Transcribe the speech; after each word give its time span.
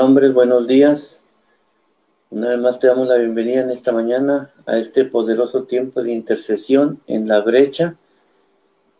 Hombres, 0.00 0.32
buenos 0.32 0.68
días. 0.68 1.24
Una 2.30 2.50
vez 2.50 2.58
más 2.58 2.78
te 2.78 2.86
damos 2.86 3.08
la 3.08 3.16
bienvenida 3.16 3.62
en 3.62 3.70
esta 3.70 3.90
mañana 3.90 4.52
a 4.64 4.78
este 4.78 5.04
poderoso 5.04 5.64
tiempo 5.64 6.04
de 6.04 6.12
intercesión 6.12 7.00
en 7.08 7.26
la 7.26 7.40
brecha. 7.40 7.96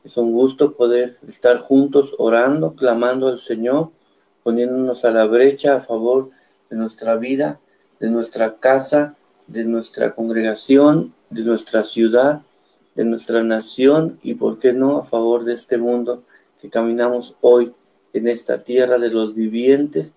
Es 0.03 0.17
un 0.17 0.33
gusto 0.33 0.75
poder 0.75 1.17
estar 1.29 1.61
juntos 1.61 2.15
orando, 2.19 2.75
clamando 2.75 3.29
al 3.29 3.39
Señor, 3.39 3.91
poniéndonos 4.43 5.05
a 5.05 5.13
la 5.13 5.27
brecha 5.27 5.77
a 5.77 5.81
favor 5.81 6.31
de 6.69 6.77
nuestra 6.77 7.15
vida, 7.17 7.61
de 8.01 8.11
nuestra 8.11 8.57
casa, 8.57 9.15
de 9.47 9.65
nuestra 9.65 10.17
congregación, 10.17 11.15
de 11.31 11.45
nuestra 11.45 11.85
ciudad, 11.85 12.43
de 12.97 13.05
nuestra 13.05 13.45
nación 13.45 14.19
y, 14.21 14.35
por 14.35 14.59
qué 14.59 14.73
no, 14.73 14.99
a 14.99 15.05
favor 15.05 15.45
de 15.45 15.53
este 15.53 15.79
mundo 15.79 16.25
que 16.61 16.71
caminamos 16.71 17.37
hoy 17.41 17.73
en 18.15 18.27
esta 18.27 18.65
tierra 18.65 18.99
de 18.99 19.11
los 19.11 19.35
vivientes 19.35 20.15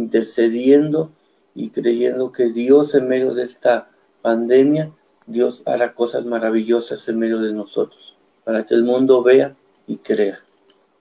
intercediendo 0.00 1.12
y 1.54 1.70
creyendo 1.70 2.32
que 2.32 2.50
Dios 2.50 2.94
en 2.94 3.06
medio 3.08 3.34
de 3.34 3.44
esta 3.44 3.90
pandemia, 4.22 4.92
Dios 5.26 5.62
hará 5.66 5.94
cosas 5.94 6.24
maravillosas 6.24 7.08
en 7.08 7.18
medio 7.18 7.38
de 7.38 7.52
nosotros, 7.52 8.16
para 8.44 8.64
que 8.64 8.74
el 8.74 8.82
mundo 8.82 9.22
vea 9.22 9.56
y 9.86 9.96
crea. 9.96 10.42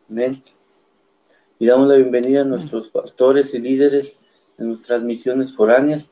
Amén. 0.10 0.42
Y 1.58 1.66
damos 1.66 1.88
la 1.88 1.96
bienvenida 1.96 2.42
a 2.42 2.46
nuestros 2.46 2.90
pastores 2.90 3.54
y 3.54 3.60
líderes 3.60 4.18
de 4.58 4.66
nuestras 4.66 5.02
misiones 5.02 5.56
foráneas. 5.56 6.10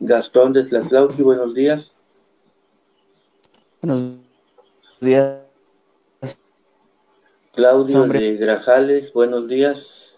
Gastón 0.00 0.52
de 0.52 0.64
Tlatlauqui, 0.64 1.22
buenos 1.22 1.54
días. 1.54 1.94
Buenos 3.80 4.18
días. 5.00 5.38
Claudio 7.54 8.06
de 8.06 8.36
Grajales, 8.36 9.12
buenos 9.12 9.46
días. 9.46 10.13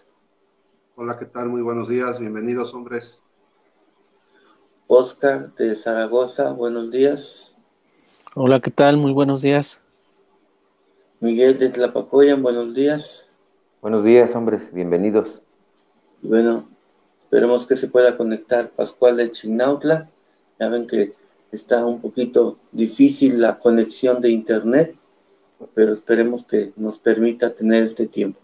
Hola, 0.99 1.19
¿qué 1.19 1.25
tal? 1.25 1.49
Muy 1.49 1.61
buenos 1.61 1.89
días, 1.89 2.19
bienvenidos 2.19 2.73
hombres. 2.73 3.23
Oscar 4.87 5.53
de 5.53 5.75
Zaragoza, 5.75 6.53
buenos 6.53 6.89
días. 6.89 7.55
Hola, 8.33 8.59
¿qué 8.59 8.71
tal? 8.71 8.97
Muy 8.97 9.11
buenos 9.11 9.43
días. 9.43 9.79
Miguel 11.19 11.59
de 11.59 11.69
Tlapacoyan, 11.69 12.41
buenos 12.41 12.73
días. 12.73 13.29
Buenos 13.79 14.05
días, 14.05 14.33
hombres, 14.33 14.73
bienvenidos. 14.73 15.43
Bueno, 16.23 16.67
esperemos 17.25 17.67
que 17.67 17.75
se 17.75 17.89
pueda 17.89 18.17
conectar 18.17 18.71
Pascual 18.71 19.17
de 19.17 19.31
Chignautla. 19.31 20.09
Ya 20.59 20.67
ven 20.67 20.87
que 20.87 21.13
está 21.51 21.85
un 21.85 22.01
poquito 22.01 22.57
difícil 22.71 23.39
la 23.39 23.59
conexión 23.59 24.19
de 24.19 24.31
internet, 24.31 24.95
pero 25.75 25.93
esperemos 25.93 26.43
que 26.43 26.73
nos 26.75 26.97
permita 26.97 27.53
tener 27.53 27.83
este 27.83 28.07
tiempo. 28.07 28.39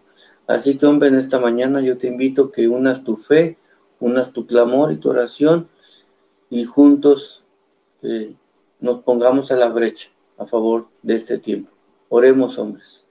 Así 0.47 0.77
que, 0.77 0.85
hombre, 0.85 1.07
en 1.07 1.15
esta 1.15 1.39
mañana 1.39 1.81
yo 1.81 1.97
te 1.97 2.07
invito 2.07 2.51
que 2.51 2.67
unas 2.67 3.03
tu 3.03 3.15
fe, 3.15 3.57
unas 3.99 4.33
tu 4.33 4.45
clamor 4.45 4.91
y 4.91 4.97
tu 4.97 5.09
oración 5.09 5.69
y 6.49 6.65
juntos 6.65 7.43
eh, 8.01 8.35
nos 8.79 9.01
pongamos 9.03 9.51
a 9.51 9.57
la 9.57 9.69
brecha 9.69 10.09
a 10.37 10.45
favor 10.45 10.89
de 11.01 11.15
este 11.15 11.37
tiempo. 11.37 11.71
Oremos, 12.09 12.57
hombres. 12.57 13.07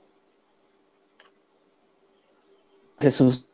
Jesús. 3.00 3.44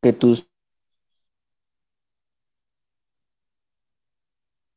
Que 0.00 0.12
tus 0.12 0.48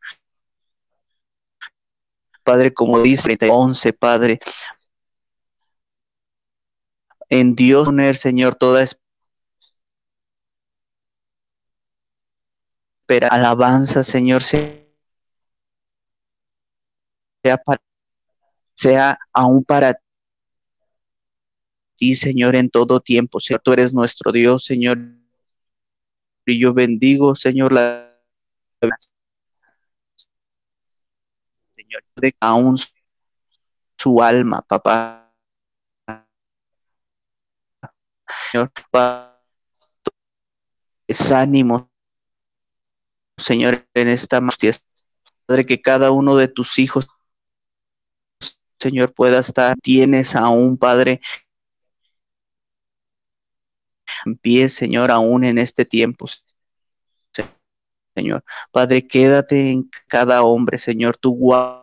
Padre, 2.44 2.74
como 2.74 3.02
dice 3.02 3.38
11, 3.50 3.94
Padre. 3.94 4.40
En 7.30 7.56
Dios 7.56 7.86
poner, 7.86 8.18
Señor, 8.18 8.56
toda 8.56 8.84
espera, 13.08 13.30
alabanza, 13.30 14.04
Señor, 14.04 14.44
sea, 14.44 14.84
sea 18.76 19.18
aún 19.32 19.64
para 19.64 20.00
ti, 21.98 22.16
Señor, 22.16 22.56
en 22.56 22.70
todo 22.70 23.00
tiempo. 23.00 23.40
Señor, 23.40 23.62
tú 23.64 23.74
eres 23.74 23.94
nuestro 23.94 24.32
Dios, 24.32 24.66
Señor. 24.66 25.00
Y 26.46 26.60
yo 26.60 26.74
bendigo, 26.74 27.36
Señor, 27.36 27.72
la 27.74 28.14
Señor, 31.94 32.04
de 32.16 32.36
aún 32.40 32.78
su 33.98 34.22
alma, 34.22 34.62
papá. 34.64 35.32
Señor, 38.52 38.72
papá, 38.72 39.44
ánimo, 41.32 41.92
Señor, 43.38 43.86
en 43.94 44.08
esta 44.08 44.42
Padre, 45.46 45.66
que 45.66 45.82
cada 45.82 46.10
uno 46.10 46.36
de 46.36 46.48
tus 46.48 46.80
hijos, 46.80 47.08
Señor, 48.80 49.14
pueda 49.14 49.40
estar, 49.40 49.76
tienes 49.82 50.36
aún, 50.36 50.78
Padre, 50.78 51.22
en 54.26 54.36
pie, 54.38 54.70
Señor, 54.70 55.12
aún 55.12 55.44
en 55.44 55.60
este 55.60 55.86
tiempo, 55.86 56.26
Señor. 58.16 58.44
Padre, 58.72 59.08
quédate 59.08 59.72
en 59.72 59.90
cada 60.08 60.42
hombre, 60.44 60.80
Señor, 60.80 61.18
tú 61.18 61.36
guarda 61.36 61.83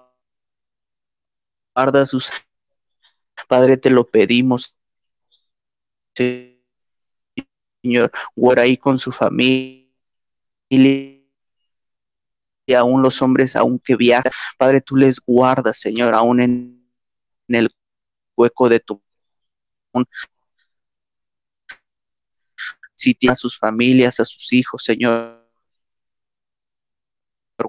sus... 2.06 2.31
Padre, 3.49 3.76
te 3.76 3.90
lo 3.90 4.06
pedimos, 4.06 4.76
Señor, 6.14 8.12
guarda 8.37 8.62
ahí 8.62 8.76
con 8.76 8.99
su 8.99 9.12
familia 9.12 9.88
y 12.67 12.75
aún 12.75 13.02
los 13.02 13.20
hombres, 13.22 13.56
aunque 13.56 13.96
viajan, 13.96 14.31
Padre, 14.58 14.81
tú 14.81 14.96
les 14.96 15.19
guardas, 15.20 15.81
Señor, 15.81 16.14
aún 16.14 16.40
en, 16.40 16.87
en 17.49 17.55
el 17.55 17.75
hueco 18.37 18.69
de 18.69 18.81
tu 18.81 19.02
si 22.94 23.14
tiene 23.14 23.32
a 23.32 23.37
sus 23.37 23.58
familias, 23.58 24.20
a 24.20 24.25
sus 24.26 24.52
hijos, 24.52 24.84
Señor, 24.84 25.40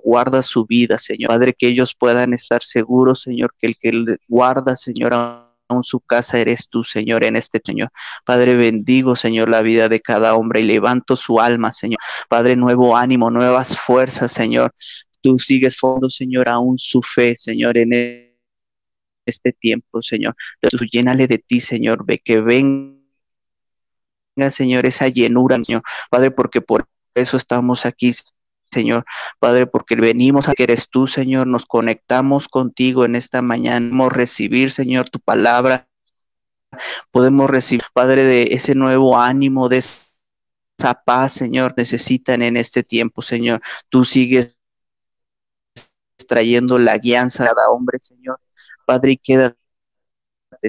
guarda 0.03 0.43
su 0.43 0.65
vida, 0.65 0.99
Señor. 0.99 1.29
Padre, 1.29 1.53
que 1.57 1.67
ellos 1.67 1.95
puedan 1.97 2.33
estar 2.33 2.63
seguros, 2.63 3.21
Señor, 3.21 3.53
que 3.57 3.67
el 3.67 3.77
que 3.77 4.17
guarda, 4.27 4.75
Señor, 4.75 5.13
aún 5.13 5.83
su 5.83 5.99
casa 5.99 6.39
eres 6.39 6.69
tú, 6.69 6.83
Señor, 6.83 7.23
en 7.23 7.35
este 7.35 7.61
Señor. 7.63 7.89
Padre, 8.25 8.55
bendigo, 8.55 9.15
Señor, 9.15 9.49
la 9.49 9.61
vida 9.61 9.89
de 9.89 9.99
cada 9.99 10.35
hombre 10.35 10.61
y 10.61 10.63
levanto 10.63 11.15
su 11.15 11.39
alma, 11.39 11.71
Señor. 11.73 11.99
Padre, 12.29 12.55
nuevo 12.55 12.95
ánimo, 12.97 13.31
nuevas 13.31 13.77
fuerzas, 13.77 14.31
Señor. 14.31 14.73
Tú 15.21 15.37
sigues 15.37 15.77
fondo, 15.77 16.09
Señor, 16.09 16.49
aún 16.49 16.77
su 16.77 17.01
fe, 17.01 17.35
Señor, 17.37 17.77
en 17.77 17.91
este 19.25 19.53
tiempo, 19.53 20.01
Señor. 20.01 20.35
Tú 20.61 20.85
llénale 20.85 21.27
de 21.27 21.37
ti, 21.39 21.61
Señor, 21.61 22.05
ve 22.05 22.19
que 22.23 22.41
venga, 22.41 22.97
Señor, 24.49 24.85
esa 24.85 25.07
llenura, 25.07 25.57
Señor. 25.63 25.83
Padre, 26.09 26.31
porque 26.31 26.61
por 26.61 26.87
eso 27.13 27.37
estamos 27.37 27.85
aquí, 27.85 28.13
Señor, 28.71 29.05
Padre, 29.39 29.67
porque 29.67 29.95
venimos 29.95 30.47
a 30.47 30.53
que 30.53 30.63
eres 30.63 30.89
tú, 30.89 31.07
Señor, 31.07 31.47
nos 31.47 31.65
conectamos 31.65 32.47
contigo 32.47 33.03
en 33.05 33.15
esta 33.15 33.41
mañana, 33.41 33.89
podemos 33.89 34.13
recibir, 34.13 34.71
Señor, 34.71 35.09
tu 35.09 35.19
palabra, 35.19 35.89
podemos 37.11 37.49
recibir, 37.49 37.83
Padre, 37.93 38.23
de 38.23 38.43
ese 38.51 38.75
nuevo 38.75 39.19
ánimo, 39.19 39.67
de 39.67 39.79
esa 39.79 40.93
paz, 41.05 41.33
Señor, 41.33 41.73
necesitan 41.75 42.41
en 42.41 42.55
este 42.55 42.83
tiempo, 42.83 43.21
Señor. 43.21 43.61
Tú 43.89 44.05
sigues 44.05 44.55
trayendo 46.27 46.79
la 46.79 46.97
guianza 46.97 47.43
a 47.43 47.47
cada 47.47 47.69
hombre, 47.69 47.99
Señor. 48.01 48.39
Padre, 48.85 49.17
quédate, 49.21 49.57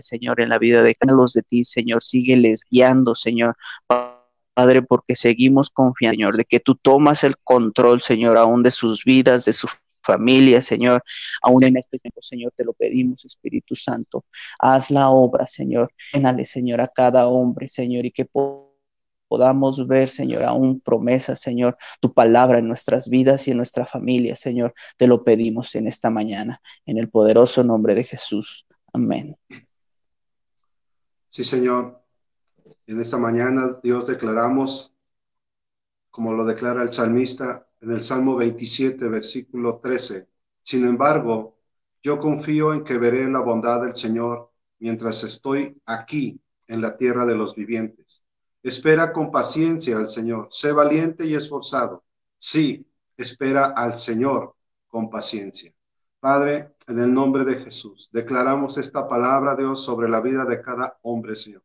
Señor, 0.00 0.40
en 0.40 0.48
la 0.48 0.58
vida 0.58 0.82
de 0.82 0.96
los 1.06 1.34
de 1.34 1.42
ti, 1.42 1.62
Señor. 1.64 2.02
Sígueles 2.02 2.64
guiando, 2.68 3.14
Señor. 3.14 3.56
Padre, 3.86 4.21
porque 4.86 5.16
seguimos 5.16 5.70
confiando, 5.70 6.16
Señor, 6.16 6.36
de 6.36 6.44
que 6.44 6.60
tú 6.60 6.74
tomas 6.74 7.24
el 7.24 7.36
control, 7.38 8.02
Señor, 8.02 8.36
aún 8.36 8.62
de 8.62 8.70
sus 8.70 9.04
vidas, 9.04 9.44
de 9.44 9.52
su 9.52 9.68
familia, 10.02 10.60
Señor. 10.60 11.02
Aún 11.42 11.64
en 11.64 11.76
este 11.76 11.98
tiempo, 11.98 12.20
Señor, 12.20 12.52
te 12.56 12.64
lo 12.64 12.72
pedimos, 12.72 13.24
Espíritu 13.24 13.74
Santo. 13.74 14.24
Haz 14.58 14.90
la 14.90 15.10
obra, 15.10 15.46
Señor. 15.46 15.90
Llénale, 16.12 16.44
Señor, 16.46 16.80
a 16.80 16.88
cada 16.88 17.26
hombre, 17.28 17.68
Señor, 17.68 18.04
y 18.04 18.10
que 18.10 18.28
podamos 19.28 19.86
ver, 19.86 20.08
Señor, 20.08 20.42
aún 20.42 20.80
promesas, 20.80 21.40
Señor, 21.40 21.76
tu 22.00 22.12
palabra 22.12 22.58
en 22.58 22.68
nuestras 22.68 23.08
vidas 23.08 23.48
y 23.48 23.52
en 23.52 23.56
nuestra 23.56 23.86
familia, 23.86 24.36
Señor. 24.36 24.74
Te 24.96 25.06
lo 25.06 25.24
pedimos 25.24 25.74
en 25.74 25.86
esta 25.86 26.10
mañana, 26.10 26.60
en 26.84 26.98
el 26.98 27.08
poderoso 27.08 27.64
nombre 27.64 27.94
de 27.94 28.04
Jesús. 28.04 28.66
Amén. 28.92 29.36
Sí, 31.28 31.44
Señor. 31.44 32.01
En 32.86 33.00
esta 33.00 33.16
mañana, 33.16 33.78
Dios, 33.82 34.06
declaramos, 34.06 34.96
como 36.10 36.34
lo 36.34 36.44
declara 36.44 36.82
el 36.82 36.92
salmista 36.92 37.68
en 37.80 37.92
el 37.92 38.02
Salmo 38.02 38.36
27, 38.36 39.08
versículo 39.08 39.78
13. 39.78 40.28
Sin 40.62 40.84
embargo, 40.84 41.58
yo 42.02 42.18
confío 42.18 42.72
en 42.72 42.84
que 42.84 42.98
veré 42.98 43.28
la 43.30 43.40
bondad 43.40 43.82
del 43.82 43.96
Señor 43.96 44.52
mientras 44.78 45.22
estoy 45.22 45.80
aquí 45.86 46.40
en 46.66 46.80
la 46.80 46.96
tierra 46.96 47.24
de 47.24 47.36
los 47.36 47.54
vivientes. 47.54 48.24
Espera 48.62 49.12
con 49.12 49.30
paciencia 49.30 49.96
al 49.96 50.08
Señor. 50.08 50.48
Sé 50.50 50.72
valiente 50.72 51.24
y 51.26 51.34
esforzado. 51.34 52.04
Sí, 52.38 52.86
espera 53.16 53.66
al 53.66 53.96
Señor 53.98 54.56
con 54.88 55.08
paciencia. 55.08 55.72
Padre, 56.20 56.74
en 56.86 56.98
el 56.98 57.12
nombre 57.12 57.44
de 57.44 57.56
Jesús, 57.56 58.08
declaramos 58.12 58.78
esta 58.78 59.08
palabra, 59.08 59.56
Dios, 59.56 59.84
sobre 59.84 60.08
la 60.08 60.20
vida 60.20 60.44
de 60.44 60.60
cada 60.60 60.98
hombre, 61.02 61.34
Señor. 61.36 61.62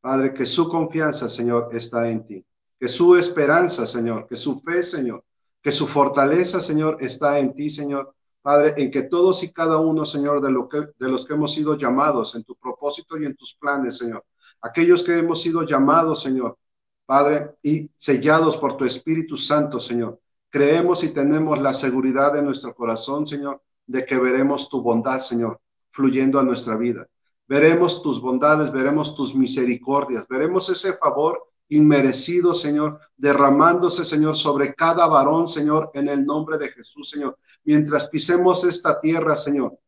Padre, 0.00 0.32
que 0.32 0.46
su 0.46 0.68
confianza, 0.68 1.28
Señor, 1.28 1.68
está 1.72 2.08
en 2.08 2.24
ti. 2.24 2.44
Que 2.78 2.88
su 2.88 3.16
esperanza, 3.16 3.86
Señor, 3.86 4.26
que 4.28 4.36
su 4.36 4.60
fe, 4.60 4.82
Señor, 4.82 5.24
que 5.60 5.72
su 5.72 5.86
fortaleza, 5.86 6.60
Señor, 6.60 6.96
está 7.00 7.38
en 7.38 7.52
ti, 7.52 7.68
Señor. 7.68 8.14
Padre, 8.40 8.74
en 8.76 8.90
que 8.90 9.02
todos 9.02 9.42
y 9.42 9.52
cada 9.52 9.78
uno, 9.78 10.06
Señor, 10.06 10.40
de, 10.40 10.50
lo 10.50 10.68
que, 10.68 10.82
de 10.98 11.08
los 11.08 11.26
que 11.26 11.34
hemos 11.34 11.52
sido 11.52 11.76
llamados 11.76 12.36
en 12.36 12.44
tu 12.44 12.54
propósito 12.54 13.18
y 13.18 13.26
en 13.26 13.34
tus 13.34 13.54
planes, 13.54 13.98
Señor. 13.98 14.24
Aquellos 14.62 15.02
que 15.02 15.18
hemos 15.18 15.42
sido 15.42 15.64
llamados, 15.64 16.22
Señor, 16.22 16.56
Padre, 17.04 17.56
y 17.62 17.90
sellados 17.96 18.56
por 18.56 18.76
tu 18.76 18.84
Espíritu 18.84 19.36
Santo, 19.36 19.80
Señor. 19.80 20.20
Creemos 20.48 21.02
y 21.02 21.10
tenemos 21.10 21.60
la 21.60 21.74
seguridad 21.74 22.36
en 22.38 22.44
nuestro 22.44 22.74
corazón, 22.74 23.26
Señor, 23.26 23.60
de 23.86 24.04
que 24.04 24.18
veremos 24.18 24.68
tu 24.68 24.80
bondad, 24.80 25.18
Señor, 25.18 25.60
fluyendo 25.90 26.38
a 26.38 26.44
nuestra 26.44 26.76
vida 26.76 27.08
veremos 27.48 28.02
tus 28.02 28.20
bondades, 28.20 28.70
veremos 28.70 29.14
tus 29.14 29.34
misericordias, 29.34 30.28
veremos 30.28 30.68
ese 30.68 30.92
favor 30.92 31.48
inmerecido, 31.70 32.54
Señor, 32.54 32.98
derramándose, 33.16 34.04
Señor, 34.04 34.36
sobre 34.36 34.74
cada 34.74 35.06
varón, 35.06 35.48
Señor, 35.48 35.90
en 35.94 36.08
el 36.08 36.24
nombre 36.24 36.58
de 36.58 36.68
Jesús, 36.68 37.10
Señor. 37.10 37.38
Mientras 37.64 38.08
pisemos 38.08 38.64
esta 38.64 39.00
tierra, 39.00 39.36
Señor, 39.36 39.78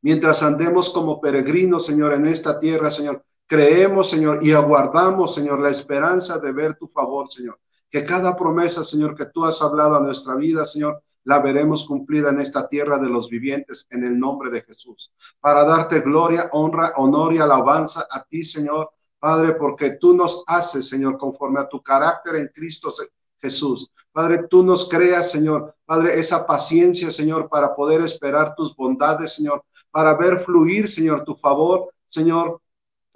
mientras 0.00 0.42
andemos 0.42 0.90
como 0.90 1.20
peregrinos, 1.20 1.86
Señor, 1.86 2.12
en 2.14 2.26
esta 2.26 2.58
tierra, 2.58 2.90
Señor, 2.90 3.24
creemos, 3.46 4.10
Señor, 4.10 4.40
y 4.42 4.52
aguardamos, 4.52 5.34
Señor, 5.34 5.60
la 5.60 5.70
esperanza 5.70 6.38
de 6.38 6.52
ver 6.52 6.76
tu 6.76 6.88
favor, 6.88 7.32
Señor. 7.32 7.58
Que 7.88 8.04
cada 8.04 8.36
promesa, 8.36 8.82
Señor, 8.82 9.14
que 9.14 9.26
tú 9.26 9.44
has 9.44 9.62
hablado 9.62 9.94
a 9.94 10.00
nuestra 10.00 10.34
vida, 10.34 10.64
Señor, 10.64 11.02
la 11.26 11.40
veremos 11.40 11.84
cumplida 11.84 12.30
en 12.30 12.40
esta 12.40 12.68
tierra 12.68 12.98
de 12.98 13.08
los 13.08 13.28
vivientes 13.28 13.86
en 13.90 14.04
el 14.04 14.18
nombre 14.18 14.48
de 14.48 14.62
Jesús. 14.62 15.12
Para 15.40 15.64
darte 15.64 16.00
gloria, 16.00 16.48
honra, 16.52 16.92
honor 16.96 17.34
y 17.34 17.38
alabanza 17.38 18.06
a 18.10 18.22
ti, 18.22 18.44
Señor, 18.44 18.90
Padre, 19.18 19.54
porque 19.54 19.96
tú 20.00 20.14
nos 20.14 20.44
haces, 20.46 20.88
Señor, 20.88 21.18
conforme 21.18 21.58
a 21.58 21.68
tu 21.68 21.82
carácter 21.82 22.36
en 22.36 22.48
Cristo 22.54 22.92
Jesús. 23.38 23.90
Padre, 24.12 24.46
tú 24.48 24.62
nos 24.62 24.88
creas, 24.88 25.32
Señor. 25.32 25.74
Padre, 25.84 26.18
esa 26.18 26.46
paciencia, 26.46 27.10
Señor, 27.10 27.48
para 27.48 27.74
poder 27.74 28.02
esperar 28.02 28.54
tus 28.54 28.74
bondades, 28.76 29.34
Señor, 29.34 29.64
para 29.90 30.14
ver 30.14 30.40
fluir, 30.44 30.86
Señor, 30.86 31.24
tu 31.24 31.34
favor, 31.34 31.90
Señor, 32.06 32.60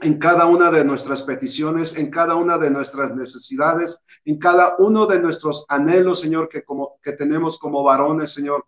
en 0.02 0.19
cada 0.19 0.47
una 0.47 0.70
de 0.70 0.85
nuestras 0.85 1.23
peticiones, 1.23 1.97
en 1.97 2.11
cada 2.11 2.35
una 2.35 2.58
de 2.58 2.70
nuestras 2.70 3.14
necesidades, 3.14 4.00
en 4.25 4.38
cada 4.38 4.76
uno 4.79 5.06
de 5.06 5.20
nuestros 5.20 5.64
anhelos, 5.69 6.20
Señor, 6.20 6.49
que 6.49 6.64
como 6.64 6.99
que 7.02 7.12
tenemos 7.12 7.58
como 7.58 7.82
varones, 7.82 8.32
Señor, 8.32 8.64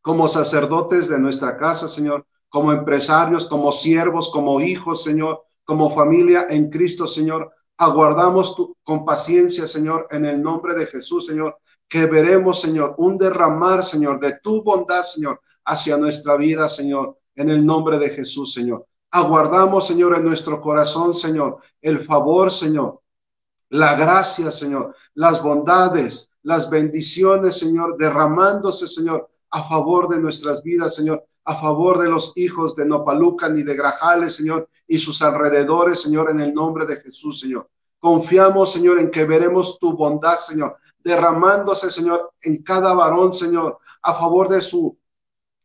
como 0.00 0.28
sacerdotes 0.28 1.08
de 1.08 1.18
nuestra 1.18 1.56
casa, 1.56 1.88
Señor, 1.88 2.26
como 2.48 2.72
empresarios, 2.72 3.46
como 3.46 3.72
siervos, 3.72 4.30
como 4.30 4.60
hijos, 4.60 5.02
Señor, 5.02 5.42
como 5.64 5.92
familia 5.92 6.46
en 6.48 6.70
Cristo, 6.70 7.06
Señor. 7.06 7.52
Aguardamos 7.76 8.54
tu, 8.54 8.76
con 8.84 9.04
paciencia, 9.04 9.66
Señor, 9.66 10.06
en 10.10 10.24
el 10.24 10.40
nombre 10.40 10.74
de 10.74 10.86
Jesús, 10.86 11.26
Señor, 11.26 11.58
que 11.88 12.06
veremos, 12.06 12.60
Señor, 12.60 12.94
un 12.98 13.18
derramar, 13.18 13.84
Señor, 13.84 14.20
de 14.20 14.38
tu 14.38 14.62
bondad, 14.62 15.02
Señor, 15.02 15.40
hacia 15.64 15.96
nuestra 15.96 16.36
vida, 16.36 16.68
Señor, 16.68 17.18
en 17.34 17.50
el 17.50 17.66
nombre 17.66 17.98
de 17.98 18.10
Jesús, 18.10 18.54
Señor. 18.54 18.86
Aguardamos, 19.16 19.86
Señor, 19.86 20.14
en 20.14 20.26
nuestro 20.26 20.60
corazón, 20.60 21.14
Señor, 21.14 21.56
el 21.80 22.00
favor, 22.00 22.52
Señor, 22.52 23.00
la 23.70 23.94
gracia, 23.94 24.50
Señor, 24.50 24.94
las 25.14 25.42
bondades, 25.42 26.30
las 26.42 26.68
bendiciones, 26.68 27.58
Señor, 27.58 27.96
derramándose, 27.96 28.86
Señor, 28.86 29.30
a 29.52 29.62
favor 29.62 30.08
de 30.08 30.20
nuestras 30.20 30.62
vidas, 30.62 30.94
Señor, 30.96 31.24
a 31.46 31.54
favor 31.54 31.98
de 31.98 32.10
los 32.10 32.34
hijos 32.36 32.76
de 32.76 32.84
Nopalucan 32.84 33.58
y 33.58 33.62
de 33.62 33.74
Grajales, 33.74 34.36
Señor, 34.36 34.68
y 34.86 34.98
sus 34.98 35.22
alrededores, 35.22 36.02
Señor, 36.02 36.30
en 36.30 36.42
el 36.42 36.52
nombre 36.52 36.84
de 36.84 36.96
Jesús, 36.96 37.40
Señor. 37.40 37.70
Confiamos, 37.98 38.70
Señor, 38.70 39.00
en 39.00 39.10
que 39.10 39.24
veremos 39.24 39.78
tu 39.78 39.96
bondad, 39.96 40.36
Señor, 40.36 40.76
derramándose, 41.02 41.90
Señor, 41.90 42.34
en 42.42 42.62
cada 42.62 42.92
varón, 42.92 43.32
Señor, 43.32 43.78
a 44.02 44.12
favor 44.12 44.50
de 44.50 44.60
su 44.60 44.94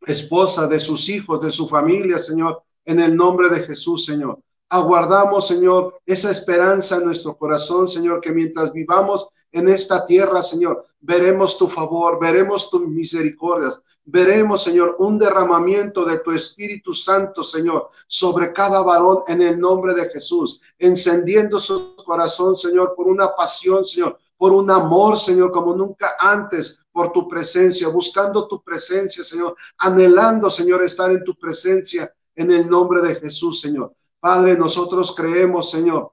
esposa, 0.06 0.66
de 0.66 0.78
sus 0.78 1.10
hijos, 1.10 1.38
de 1.42 1.50
su 1.50 1.68
familia, 1.68 2.18
Señor, 2.18 2.62
en 2.84 3.00
el 3.00 3.16
nombre 3.16 3.48
de 3.48 3.60
Jesús, 3.60 4.04
Señor. 4.04 4.38
Aguardamos, 4.68 5.48
Señor, 5.48 6.00
esa 6.06 6.30
esperanza 6.30 6.96
en 6.96 7.04
nuestro 7.04 7.36
corazón, 7.36 7.88
Señor, 7.88 8.22
que 8.22 8.32
mientras 8.32 8.72
vivamos 8.72 9.28
en 9.52 9.68
esta 9.68 10.06
tierra, 10.06 10.42
Señor, 10.42 10.82
veremos 10.98 11.58
tu 11.58 11.68
favor, 11.68 12.18
veremos 12.18 12.70
tus 12.70 12.88
misericordias, 12.88 13.82
veremos, 14.06 14.62
Señor, 14.62 14.96
un 14.98 15.18
derramamiento 15.18 16.06
de 16.06 16.20
tu 16.20 16.32
Espíritu 16.32 16.94
Santo, 16.94 17.42
Señor, 17.42 17.90
sobre 18.06 18.54
cada 18.54 18.80
varón 18.82 19.18
en 19.26 19.42
el 19.42 19.60
nombre 19.60 19.92
de 19.92 20.08
Jesús, 20.08 20.58
encendiendo 20.78 21.58
su 21.58 21.94
corazón, 21.96 22.56
Señor, 22.56 22.94
por 22.96 23.08
una 23.08 23.28
pasión, 23.36 23.84
Señor, 23.84 24.18
por 24.38 24.52
un 24.52 24.70
amor, 24.70 25.18
Señor, 25.18 25.52
como 25.52 25.76
nunca 25.76 26.16
antes, 26.18 26.78
por 26.90 27.12
tu 27.12 27.28
presencia, 27.28 27.88
buscando 27.88 28.48
tu 28.48 28.62
presencia, 28.62 29.22
Señor, 29.22 29.54
anhelando, 29.76 30.48
Señor, 30.48 30.82
estar 30.82 31.10
en 31.10 31.22
tu 31.24 31.34
presencia 31.34 32.10
en 32.34 32.50
el 32.50 32.68
nombre 32.68 33.02
de 33.02 33.14
Jesús, 33.16 33.60
Señor. 33.60 33.94
Padre, 34.20 34.56
nosotros 34.56 35.14
creemos, 35.16 35.70
Señor, 35.70 36.12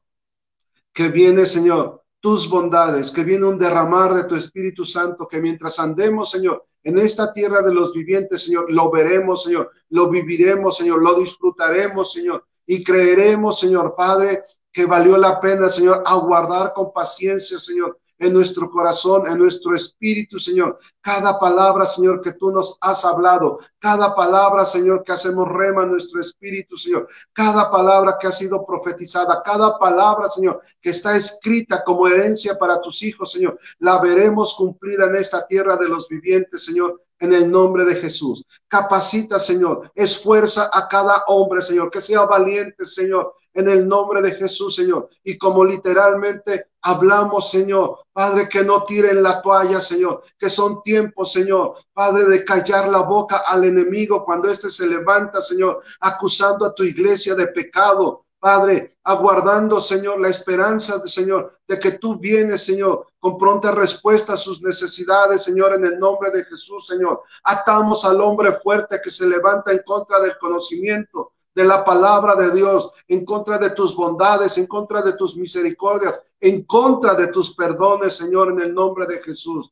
que 0.94 1.10
viene, 1.10 1.46
Señor, 1.46 2.04
tus 2.20 2.50
bondades, 2.50 3.12
que 3.12 3.24
viene 3.24 3.46
un 3.46 3.58
derramar 3.58 4.14
de 4.14 4.26
tu 4.26 4.36
Espíritu 4.36 4.84
Santo, 4.84 5.28
que 5.28 5.40
mientras 5.40 5.80
andemos, 5.80 6.32
Señor, 6.32 6.66
en 6.84 6.98
esta 6.98 7.32
tierra 7.34 7.62
de 7.62 7.74
los 7.74 7.94
vivientes, 7.94 8.44
Señor, 8.44 8.72
lo 8.72 8.90
veremos, 8.90 9.44
Señor, 9.44 9.72
lo 9.90 10.10
viviremos, 10.10 10.78
Señor, 10.78 11.02
lo 11.02 11.20
disfrutaremos, 11.20 12.12
Señor, 12.12 12.46
y 12.66 12.84
creeremos, 12.84 13.60
Señor, 13.60 13.96
Padre, 13.96 14.42
que 14.72 14.86
valió 14.86 15.18
la 15.18 15.40
pena, 15.40 15.70
Señor, 15.70 16.04
aguardar 16.06 16.74
con 16.74 16.94
paciencia, 16.94 17.60
Señor, 17.60 18.00
en 18.20 18.34
nuestro 18.34 18.70
corazón, 18.70 19.28
en 19.28 19.38
nuestro 19.38 19.74
espíritu, 19.74 20.38
Señor. 20.38 20.78
Cada 21.02 21.40
palabra, 21.40 21.86
Señor, 21.86 22.22
que 22.22 22.34
tú 22.34 22.52
nos 22.52 22.78
has 22.82 23.04
hablado, 23.06 23.58
cada 23.80 24.14
palabra, 24.14 24.66
Señor, 24.66 25.04
que 25.04 25.14
hacemos 25.14 25.48
rema 25.48 25.84
en 25.84 25.92
nuestro 25.92 26.20
espíritu, 26.20 26.78
Señor. 26.78 27.08
Cada 27.34 27.72
palabra 27.72 28.18
que 28.20 28.28
ha 28.28 28.32
sido 28.32 28.66
profetizada, 28.66 29.42
cada 29.44 29.80
palabra, 29.80 30.30
Señor, 30.30 30.62
que 30.82 30.90
está 30.90 31.16
escrita 31.16 31.84
como 31.84 32.08
herencia 32.08 32.58
para 32.58 32.82
tus 32.82 33.02
hijos, 33.02 33.32
Señor. 33.32 33.58
La 33.80 34.00
veremos 34.00 34.54
cumplida 34.56 35.06
en 35.06 35.16
esta 35.16 35.48
tierra 35.48 35.78
de 35.78 35.88
los 35.88 36.08
vivientes, 36.08 36.66
Señor, 36.66 37.00
en 37.20 37.34
el 37.34 37.52
nombre 37.52 37.86
de 37.86 37.96
Jesús. 37.96 38.46
Capacita, 38.68 39.40
Señor, 39.40 39.92
esfuerza 39.94 40.70
a 40.74 40.88
cada 40.88 41.24
hombre, 41.28 41.62
Señor, 41.62 41.92
que 41.92 42.02
sea 42.02 42.22
valiente, 42.24 42.86
Señor, 42.86 43.34
en 43.54 43.70
el 43.70 43.88
nombre 43.88 44.22
de 44.22 44.32
Jesús, 44.32 44.76
Señor. 44.76 45.10
Y 45.24 45.38
como 45.38 45.66
literalmente 45.66 46.68
hablamos, 46.82 47.52
Señor, 47.52 48.00
Padre, 48.14 48.48
que 48.48 48.64
no 48.64 48.84
tiren 48.84 49.22
la 49.22 49.42
toalla, 49.42 49.82
Señor, 49.82 50.22
que 50.38 50.50
son 50.50 50.82
tiempos, 50.84 51.34
Señor, 51.34 51.74
Padre, 51.94 52.26
de 52.26 52.46
callar 52.46 52.88
la 52.88 53.00
boca 53.00 53.44
al 53.46 53.66
enemigo 53.66 54.24
cuando 54.24 54.50
éste 54.50 54.70
se 54.70 54.88
levanta, 54.88 55.42
Señor, 55.42 55.82
acusando 56.00 56.66
a 56.66 56.74
tu 56.74 56.84
iglesia 56.84 57.36
de 57.36 57.48
pecado, 57.48 58.26
Padre, 58.40 58.94
aguardando, 59.04 59.82
Señor, 59.82 60.22
la 60.22 60.30
esperanza, 60.30 61.02
Señor, 61.04 61.52
de 61.68 61.78
que 61.78 61.92
tú 61.94 62.18
vienes, 62.18 62.66
Señor, 62.66 63.06
con 63.20 63.38
pronta 63.38 63.72
respuesta 63.72 64.34
a 64.34 64.38
sus 64.38 64.62
necesidades, 64.62 65.44
Señor, 65.44 65.74
en 65.74 65.84
el 65.84 66.00
nombre 66.00 66.32
de 66.32 66.46
Jesús, 66.46 66.88
Señor. 66.88 67.22
Atamos 67.44 68.06
al 68.06 68.22
hombre 68.22 68.54
fuerte 68.64 69.02
que 69.04 69.12
se 69.12 69.28
levanta 69.28 69.72
en 69.74 69.82
contra 69.86 70.22
del 70.22 70.38
conocimiento 70.38 71.34
de 71.54 71.66
la 71.66 71.84
palabra 71.84 72.36
de 72.36 72.52
Dios, 72.52 72.92
en 73.08 73.26
contra 73.26 73.58
de 73.58 73.72
tus 73.72 73.94
bondades, 73.94 74.58
en 74.58 74.68
contra 74.68 75.02
de 75.02 75.14
tus 75.14 75.36
misericordias, 75.36 76.22
en 76.40 76.64
contra 76.64 77.16
de 77.16 77.28
tus 77.28 77.54
perdones, 77.54 78.16
Señor, 78.16 78.52
en 78.52 78.62
el 78.62 78.74
nombre 78.74 79.06
de 79.06 79.22
Jesús. 79.22 79.70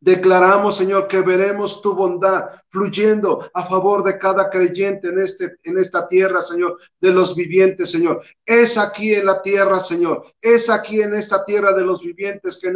Declaramos, 0.00 0.76
Señor, 0.76 1.08
que 1.08 1.20
veremos 1.20 1.80
tu 1.82 1.94
bondad 1.94 2.48
fluyendo 2.68 3.48
a 3.54 3.64
favor 3.64 4.02
de 4.02 4.18
cada 4.18 4.50
creyente 4.50 5.08
en, 5.08 5.18
este, 5.18 5.56
en 5.64 5.78
esta 5.78 6.08
tierra, 6.08 6.42
Señor, 6.42 6.78
de 7.00 7.12
los 7.12 7.34
vivientes, 7.34 7.90
Señor. 7.90 8.22
Es 8.44 8.78
aquí 8.78 9.14
en 9.14 9.26
la 9.26 9.42
tierra, 9.42 9.80
Señor. 9.80 10.22
Es 10.40 10.68
aquí 10.70 11.00
en 11.00 11.14
esta 11.14 11.44
tierra 11.44 11.72
de 11.72 11.82
los 11.82 12.00
vivientes 12.00 12.58
que 12.58 12.72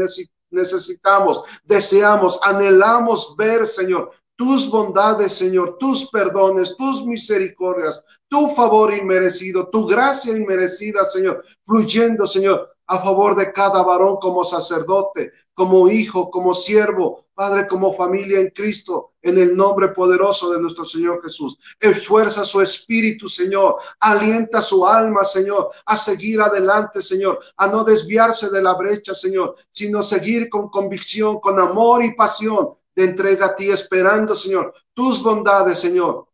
necesitamos, 0.51 1.43
deseamos, 1.65 2.41
anhelamos 2.43 3.35
ver, 3.37 3.67
Señor, 3.67 4.11
tus 4.41 4.71
bondades, 4.71 5.35
Señor, 5.35 5.77
tus 5.79 6.09
perdones, 6.11 6.75
tus 6.75 7.05
misericordias, 7.05 8.03
tu 8.27 8.49
favor 8.49 8.91
inmerecido, 8.95 9.69
tu 9.69 9.87
gracia 9.87 10.35
inmerecida, 10.35 11.05
Señor, 11.11 11.45
fluyendo, 11.67 12.27
Señor, 12.27 12.75
a 12.91 12.99
favor 12.99 13.37
de 13.37 13.53
cada 13.53 13.85
varón 13.85 14.17
como 14.21 14.45
sacerdote, 14.45 15.33
como 15.55 15.89
hijo, 15.89 16.29
como 16.29 16.53
siervo, 16.53 17.25
Padre, 17.35 17.69
como 17.69 17.93
familia 17.93 18.41
en 18.41 18.51
Cristo, 18.51 19.13
en 19.23 19.39
el 19.39 19.57
nombre 19.57 19.91
poderoso 19.91 20.53
de 20.53 20.61
nuestro 20.61 20.85
Señor 20.85 21.23
Jesús. 21.23 21.57
Esfuerza 21.79 22.45
su 22.45 22.61
espíritu, 22.61 23.29
Señor. 23.29 23.77
Alienta 24.01 24.61
su 24.61 24.85
alma, 24.85 25.23
Señor, 25.25 25.69
a 25.87 25.97
seguir 25.97 26.41
adelante, 26.41 27.01
Señor, 27.01 27.39
a 27.59 27.69
no 27.69 27.85
desviarse 27.85 28.51
de 28.51 28.61
la 28.61 28.75
brecha, 28.75 29.15
Señor, 29.15 29.55
sino 29.71 30.03
seguir 30.03 30.49
con 30.49 30.69
convicción, 30.69 31.39
con 31.39 31.61
amor 31.61 32.05
y 32.05 32.17
pasión 32.17 32.71
de 32.97 33.05
entrega 33.05 33.47
a 33.47 33.55
ti, 33.55 33.71
esperando, 33.71 34.35
Señor, 34.35 34.75
tus 34.95 35.23
bondades, 35.23 35.79
Señor, 35.79 36.27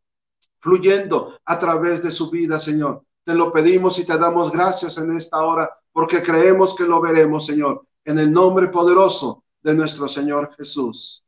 fluyendo 0.60 1.38
a 1.44 1.58
través 1.58 2.02
de 2.02 2.10
su 2.10 2.30
vida, 2.30 2.58
Señor. 2.58 3.02
Te 3.24 3.34
lo 3.34 3.52
pedimos 3.52 3.98
y 3.98 4.06
te 4.06 4.16
damos 4.16 4.50
gracias 4.50 4.96
en 4.96 5.14
esta 5.14 5.44
hora 5.44 5.70
porque 5.96 6.22
creemos 6.22 6.76
que 6.76 6.84
lo 6.84 7.00
veremos, 7.00 7.46
Señor, 7.46 7.86
en 8.04 8.18
el 8.18 8.30
nombre 8.30 8.68
poderoso 8.68 9.44
de 9.62 9.74
nuestro 9.74 10.06
Señor 10.06 10.54
Jesús. 10.54 11.24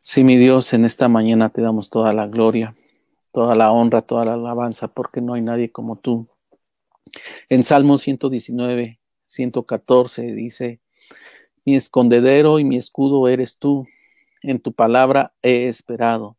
Sí, 0.00 0.24
mi 0.24 0.36
Dios, 0.36 0.72
en 0.72 0.84
esta 0.84 1.08
mañana 1.08 1.50
te 1.50 1.62
damos 1.62 1.90
toda 1.90 2.12
la 2.12 2.26
gloria, 2.26 2.74
toda 3.30 3.54
la 3.54 3.70
honra, 3.70 4.02
toda 4.02 4.24
la 4.24 4.34
alabanza, 4.34 4.88
porque 4.88 5.20
no 5.20 5.34
hay 5.34 5.42
nadie 5.42 5.70
como 5.70 5.94
tú. 5.94 6.26
En 7.48 7.62
Salmo 7.62 7.96
119, 7.96 8.98
114 9.26 10.22
dice, 10.32 10.80
mi 11.64 11.76
escondedero 11.76 12.58
y 12.58 12.64
mi 12.64 12.78
escudo 12.78 13.28
eres 13.28 13.58
tú, 13.58 13.86
en 14.42 14.58
tu 14.58 14.72
palabra 14.72 15.34
he 15.40 15.68
esperado. 15.68 16.36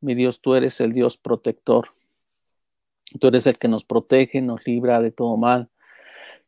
Mi 0.00 0.14
Dios, 0.14 0.40
tú 0.40 0.54
eres 0.54 0.80
el 0.80 0.92
Dios 0.92 1.16
protector. 1.16 1.88
Tú 3.18 3.28
eres 3.28 3.46
el 3.46 3.58
que 3.58 3.68
nos 3.68 3.84
protege, 3.84 4.40
nos 4.40 4.66
libra 4.66 5.00
de 5.00 5.10
todo 5.10 5.36
mal. 5.36 5.68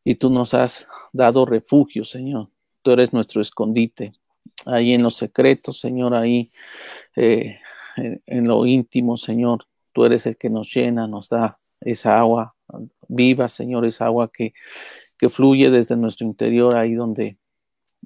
Y 0.05 0.17
tú 0.17 0.31
nos 0.31 0.55
has 0.55 0.87
dado 1.13 1.45
refugio, 1.45 2.05
Señor. 2.05 2.49
Tú 2.83 2.93
eres 2.93 3.13
nuestro 3.13 3.41
escondite. 3.41 4.13
Ahí 4.67 4.93
en 4.93 5.03
los 5.03 5.17
secretos, 5.17 5.81
Señor, 5.81 6.15
ahí 6.15 6.49
eh, 7.17 7.59
en, 7.97 8.47
lo 8.47 8.65
íntimo, 8.67 9.17
Señor. 9.17 9.67
Tú 9.93 10.05
eres 10.05 10.27
el 10.27 10.37
que 10.37 10.51
nos 10.51 10.73
llena, 10.73 11.07
nos 11.07 11.29
da 11.29 11.57
esa 11.81 12.19
agua 12.19 12.55
viva, 13.09 13.49
Señor, 13.49 13.85
esa 13.85 14.07
agua 14.07 14.31
que, 14.33 14.55
que 15.19 15.29
fluye 15.29 15.71
desde 15.71 15.97
nuestro 15.97 16.27
interior, 16.27 16.77
ahí 16.77 16.95
donde, 16.95 17.39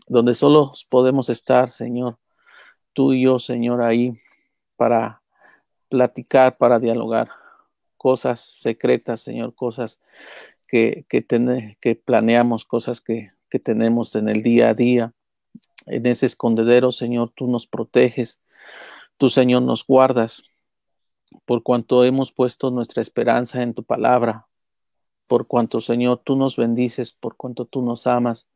donde 0.06 0.34
solo 0.34 0.72
podemos 0.88 1.28
estar, 1.28 1.70
Señor. 1.70 2.18
Tú 2.92 3.12
y 3.12 3.22
yo, 3.22 3.38
Señor, 3.38 3.82
ahí 3.82 4.18
para 4.76 5.22
platicar, 5.88 6.56
para 6.56 6.78
dialogar 6.78 7.28
cosas 8.06 8.38
secretas, 8.38 9.20
Señor, 9.20 9.56
cosas 9.56 10.00
que, 10.68 11.06
que, 11.08 11.26
que 11.80 11.96
planeamos, 11.96 12.64
cosas 12.64 13.00
que, 13.00 13.32
que 13.50 13.58
tenemos 13.58 14.14
en 14.14 14.28
el 14.28 14.44
día 14.44 14.68
a 14.68 14.74
día. 14.74 15.12
En 15.86 16.06
ese 16.06 16.26
escondedero, 16.26 16.92
Señor, 16.92 17.32
tú 17.34 17.48
nos 17.48 17.66
proteges, 17.66 18.40
tú, 19.16 19.28
Señor, 19.28 19.62
nos 19.62 19.84
guardas, 19.84 20.44
por 21.46 21.64
cuanto 21.64 22.04
hemos 22.04 22.30
puesto 22.30 22.70
nuestra 22.70 23.02
esperanza 23.02 23.60
en 23.60 23.74
tu 23.74 23.82
palabra, 23.82 24.46
por 25.26 25.48
cuanto, 25.48 25.80
Señor, 25.80 26.20
tú 26.22 26.36
nos 26.36 26.54
bendices, 26.54 27.10
por 27.12 27.34
cuanto 27.34 27.64
tú 27.64 27.82
nos 27.82 28.06
amas, 28.06 28.46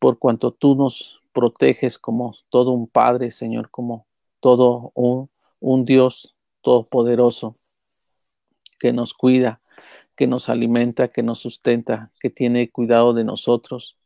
por 0.00 0.18
cuanto 0.18 0.50
tú 0.50 0.74
nos 0.74 1.20
proteges 1.32 1.96
como 1.96 2.34
todo 2.48 2.72
un 2.72 2.88
Padre, 2.88 3.30
Señor, 3.30 3.70
como 3.70 4.08
todo 4.40 4.90
un, 4.96 5.30
un 5.60 5.84
Dios 5.84 6.34
todopoderoso 6.60 7.54
que 8.78 8.92
nos 8.92 9.14
cuida, 9.14 9.60
que 10.16 10.26
nos 10.26 10.48
alimenta, 10.48 11.08
que 11.08 11.22
nos 11.22 11.40
sustenta, 11.40 12.12
que 12.20 12.30
tiene 12.30 12.70
cuidado 12.70 13.14
de 13.14 13.24
nosotros. 13.24 13.96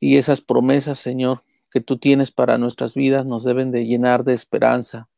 Y 0.00 0.16
esas 0.16 0.40
promesas, 0.40 0.98
Señor, 0.98 1.42
que 1.70 1.80
tú 1.80 1.98
tienes 1.98 2.30
para 2.30 2.58
nuestras 2.58 2.94
vidas 2.94 3.26
nos 3.26 3.44
deben 3.44 3.70
de 3.70 3.86
llenar 3.86 4.24
de 4.24 4.34
esperanza. 4.34 5.08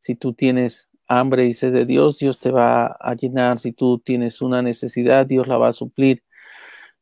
Si 0.00 0.14
tú 0.14 0.32
tienes 0.32 0.88
hambre 1.06 1.46
y 1.46 1.54
sed 1.54 1.72
de 1.72 1.86
Dios, 1.86 2.18
Dios 2.18 2.40
te 2.40 2.50
va 2.50 2.86
a 2.86 3.14
llenar. 3.14 3.58
Si 3.58 3.72
tú 3.72 3.98
tienes 3.98 4.42
una 4.42 4.62
necesidad, 4.62 5.26
Dios 5.26 5.46
la 5.46 5.58
va 5.58 5.68
a 5.68 5.72
suplir. 5.72 6.22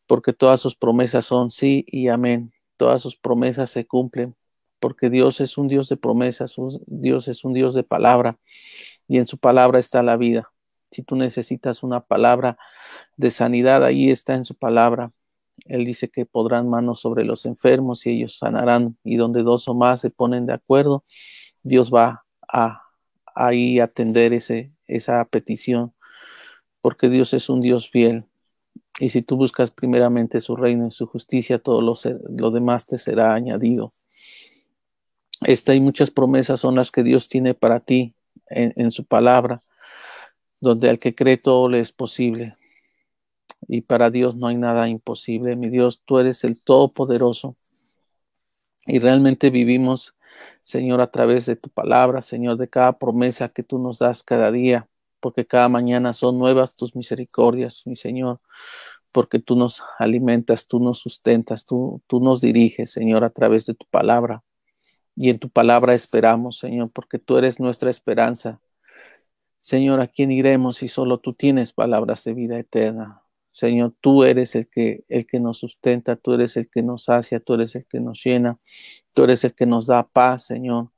Porque 0.06 0.32
todas 0.32 0.60
sus 0.60 0.76
promesas 0.76 1.24
son 1.24 1.50
sí 1.50 1.84
y 1.86 2.08
amén. 2.08 2.52
Todas 2.76 3.00
sus 3.02 3.16
promesas 3.16 3.70
se 3.70 3.86
cumplen. 3.86 4.34
Porque 4.80 5.10
Dios 5.10 5.40
es 5.40 5.56
un 5.58 5.68
Dios 5.68 5.88
de 5.88 5.96
promesas, 5.96 6.56
Dios 6.86 7.28
es 7.28 7.44
un 7.44 7.52
Dios 7.52 7.74
de 7.74 7.82
palabra. 7.82 8.38
Y 9.08 9.18
en 9.18 9.26
su 9.26 9.38
palabra 9.38 9.78
está 9.78 10.02
la 10.02 10.16
vida. 10.16 10.50
Si 10.90 11.02
tú 11.02 11.16
necesitas 11.16 11.82
una 11.82 12.00
palabra 12.00 12.58
de 13.16 13.30
sanidad, 13.30 13.84
ahí 13.84 14.10
está 14.10 14.34
en 14.34 14.44
su 14.44 14.54
palabra. 14.56 15.12
Él 15.66 15.84
dice 15.84 16.08
que 16.08 16.26
podrán 16.26 16.68
manos 16.68 17.00
sobre 17.00 17.24
los 17.24 17.46
enfermos 17.46 18.06
y 18.06 18.10
ellos 18.10 18.38
sanarán. 18.38 18.96
Y 19.04 19.16
donde 19.16 19.42
dos 19.42 19.68
o 19.68 19.74
más 19.74 20.00
se 20.00 20.10
ponen 20.10 20.46
de 20.46 20.54
acuerdo, 20.54 21.04
Dios 21.62 21.92
va 21.92 22.24
a 22.48 22.82
ahí 23.34 23.78
atender 23.78 24.32
ese, 24.32 24.72
esa 24.86 25.24
petición, 25.24 25.94
porque 26.80 27.08
Dios 27.08 27.32
es 27.34 27.48
un 27.48 27.60
Dios 27.60 27.88
fiel. 27.88 28.24
Y 28.98 29.10
si 29.10 29.22
tú 29.22 29.36
buscas 29.36 29.70
primeramente 29.70 30.40
su 30.40 30.56
reino 30.56 30.88
y 30.88 30.90
su 30.90 31.06
justicia, 31.06 31.58
todo 31.58 31.80
lo, 31.80 31.94
lo 32.28 32.50
demás 32.50 32.86
te 32.86 32.98
será 32.98 33.32
añadido. 33.32 33.92
Esta 35.42 35.74
y 35.74 35.80
muchas 35.80 36.10
promesas 36.10 36.60
son 36.60 36.74
las 36.74 36.90
que 36.90 37.02
Dios 37.02 37.28
tiene 37.28 37.54
para 37.54 37.80
ti 37.80 38.14
en, 38.48 38.72
en 38.76 38.90
su 38.90 39.06
palabra 39.06 39.62
donde 40.60 40.90
al 40.90 40.98
que 40.98 41.14
cree 41.14 41.36
todo 41.36 41.68
le 41.68 41.80
es 41.80 41.92
posible. 41.92 42.56
Y 43.68 43.82
para 43.82 44.10
Dios 44.10 44.36
no 44.36 44.46
hay 44.46 44.56
nada 44.56 44.88
imposible. 44.88 45.56
Mi 45.56 45.68
Dios, 45.68 46.02
tú 46.04 46.18
eres 46.18 46.44
el 46.44 46.58
Todopoderoso. 46.58 47.56
Y 48.86 48.98
realmente 48.98 49.50
vivimos, 49.50 50.14
Señor, 50.62 51.00
a 51.00 51.10
través 51.10 51.46
de 51.46 51.56
tu 51.56 51.68
palabra, 51.70 52.22
Señor, 52.22 52.56
de 52.56 52.68
cada 52.68 52.98
promesa 52.98 53.48
que 53.48 53.62
tú 53.62 53.78
nos 53.78 53.98
das 53.98 54.22
cada 54.22 54.50
día, 54.50 54.88
porque 55.20 55.46
cada 55.46 55.68
mañana 55.68 56.12
son 56.12 56.38
nuevas 56.38 56.76
tus 56.76 56.96
misericordias, 56.96 57.82
mi 57.86 57.94
Señor, 57.96 58.40
porque 59.12 59.38
tú 59.38 59.56
nos 59.56 59.82
alimentas, 59.98 60.66
tú 60.66 60.80
nos 60.80 61.00
sustentas, 61.00 61.64
tú, 61.64 62.00
tú 62.06 62.20
nos 62.20 62.40
diriges, 62.40 62.90
Señor, 62.90 63.24
a 63.24 63.30
través 63.30 63.66
de 63.66 63.74
tu 63.74 63.86
palabra. 63.86 64.42
Y 65.14 65.30
en 65.30 65.38
tu 65.38 65.50
palabra 65.50 65.94
esperamos, 65.94 66.58
Señor, 66.58 66.90
porque 66.94 67.18
tú 67.18 67.36
eres 67.36 67.60
nuestra 67.60 67.90
esperanza. 67.90 68.60
Señor, 69.60 70.00
¿a 70.00 70.08
quién 70.08 70.32
iremos 70.32 70.78
si 70.78 70.88
solo 70.88 71.18
tú 71.18 71.34
tienes 71.34 71.74
palabras 71.74 72.24
de 72.24 72.32
vida 72.32 72.58
eterna? 72.58 73.22
Señor, 73.50 73.94
tú 74.00 74.24
eres 74.24 74.56
el 74.56 74.68
que, 74.70 75.04
el 75.10 75.26
que 75.26 75.38
nos 75.38 75.58
sustenta, 75.58 76.16
tú 76.16 76.32
eres 76.32 76.56
el 76.56 76.70
que 76.70 76.82
nos 76.82 77.04
sacia, 77.04 77.40
tú 77.40 77.54
eres 77.54 77.74
el 77.76 77.84
que 77.86 78.00
nos 78.00 78.24
llena, 78.24 78.58
tú 79.12 79.24
eres 79.24 79.44
el 79.44 79.54
que 79.54 79.66
nos 79.66 79.86
da 79.86 80.02
paz, 80.08 80.46
Señor, 80.46 80.88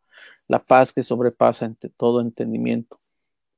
la 0.47 0.61
paz 0.61 0.93
que 0.93 1.03
sobrepasa 1.03 1.75
todo 1.97 2.21
entendimiento. 2.21 2.99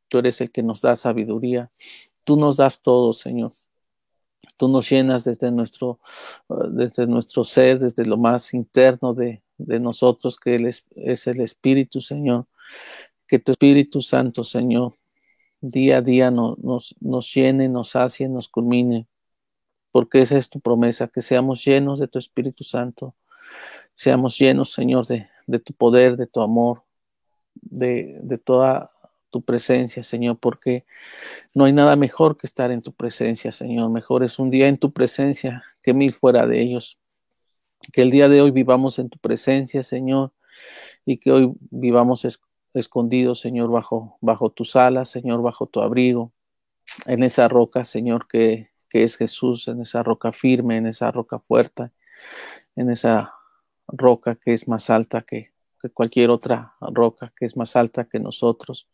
Tú 0.08 0.20
eres 0.20 0.40
el 0.40 0.50
que 0.50 0.62
nos 0.62 0.80
da 0.80 0.96
sabiduría, 0.96 1.70
tú 2.25 2.38
nos 2.38 2.56
das 2.56 2.80
todo, 2.80 3.12
Señor. 3.12 3.52
Tú 4.56 4.68
nos 4.68 4.88
llenas 4.88 5.25
desde 5.25 5.50
nuestro, 5.50 6.00
desde 6.70 7.06
nuestro 7.06 7.44
ser, 7.44 7.78
desde 7.78 8.06
lo 8.06 8.16
más 8.16 8.54
interno 8.54 9.12
de, 9.12 9.42
de 9.58 9.80
nosotros, 9.80 10.38
que 10.38 10.54
Él 10.54 10.66
es, 10.66 10.88
el 11.26 11.40
Espíritu, 11.40 12.00
Señor. 12.00 12.46
Que 13.34 13.40
tu 13.40 13.50
Espíritu 13.50 14.00
Santo, 14.00 14.44
Señor, 14.44 14.94
día 15.60 15.96
a 15.96 16.02
día 16.02 16.30
nos, 16.30 16.94
nos 17.00 17.34
llene, 17.34 17.68
nos 17.68 17.90
sacie, 17.90 18.28
nos 18.28 18.48
culmine. 18.48 19.08
Porque 19.90 20.20
esa 20.20 20.38
es 20.38 20.48
tu 20.48 20.60
promesa, 20.60 21.08
que 21.08 21.20
seamos 21.20 21.64
llenos 21.64 21.98
de 21.98 22.06
tu 22.06 22.20
Espíritu 22.20 22.62
Santo. 22.62 23.16
Seamos 23.92 24.38
llenos, 24.38 24.72
Señor, 24.72 25.08
de, 25.08 25.26
de 25.48 25.58
tu 25.58 25.72
poder, 25.72 26.16
de 26.16 26.28
tu 26.28 26.42
amor, 26.42 26.84
de, 27.56 28.20
de 28.22 28.38
toda 28.38 28.92
tu 29.30 29.42
presencia, 29.42 30.04
Señor, 30.04 30.38
porque 30.38 30.84
no 31.54 31.64
hay 31.64 31.72
nada 31.72 31.96
mejor 31.96 32.36
que 32.36 32.46
estar 32.46 32.70
en 32.70 32.82
tu 32.82 32.92
presencia, 32.92 33.50
Señor. 33.50 33.90
Mejor 33.90 34.22
es 34.22 34.38
un 34.38 34.48
día 34.48 34.68
en 34.68 34.78
tu 34.78 34.92
presencia 34.92 35.64
que 35.82 35.92
mil 35.92 36.14
fuera 36.14 36.46
de 36.46 36.60
ellos. 36.60 37.00
Que 37.92 38.02
el 38.02 38.12
día 38.12 38.28
de 38.28 38.42
hoy 38.42 38.52
vivamos 38.52 39.00
en 39.00 39.08
tu 39.08 39.18
presencia, 39.18 39.82
Señor, 39.82 40.32
y 41.04 41.16
que 41.16 41.32
hoy 41.32 41.52
vivamos 41.70 42.24
escondidos, 42.75 43.40
Señor, 43.40 43.71
bajo, 43.71 44.19
bajo 44.21 44.50
tus 44.50 44.76
alas, 44.76 45.09
Señor, 45.09 45.43
bajo 45.43 45.66
tu 45.66 45.81
abrigo, 45.81 46.33
en 47.07 47.23
esa 47.23 47.49
roca, 47.49 47.85
Señor, 47.85 48.26
que, 48.28 48.71
que 48.88 49.04
es 49.04 49.16
Jesús, 49.16 49.69
en 49.69 49.81
esa 49.81 50.02
roca 50.02 50.33
firme, 50.33 50.76
en 50.76 50.87
esa 50.87 51.11
roca 51.11 51.38
fuerte, 51.38 51.90
en 52.76 52.90
esa 52.90 53.33
roca 53.88 54.37
que 54.37 54.54
es 54.54 54.69
más 54.69 54.90
alta 54.90 55.23
que, 55.23 55.52
que 55.81 55.90
cualquier 55.90 56.31
otra 56.31 56.75
roca, 56.81 57.33
que 57.37 57.47
es 57.47 57.57
más 57.57 57.76
alta 57.76 58.04
que 58.04 58.19
nosotros 58.21 58.88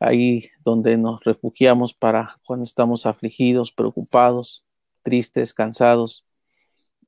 ahí 0.00 0.50
donde 0.64 0.96
nos 0.96 1.22
refugiamos 1.24 1.94
para 1.94 2.38
cuando 2.44 2.64
estamos 2.64 3.06
afligidos, 3.06 3.72
preocupados, 3.72 4.64
tristes, 5.02 5.54
cansados. 5.54 6.24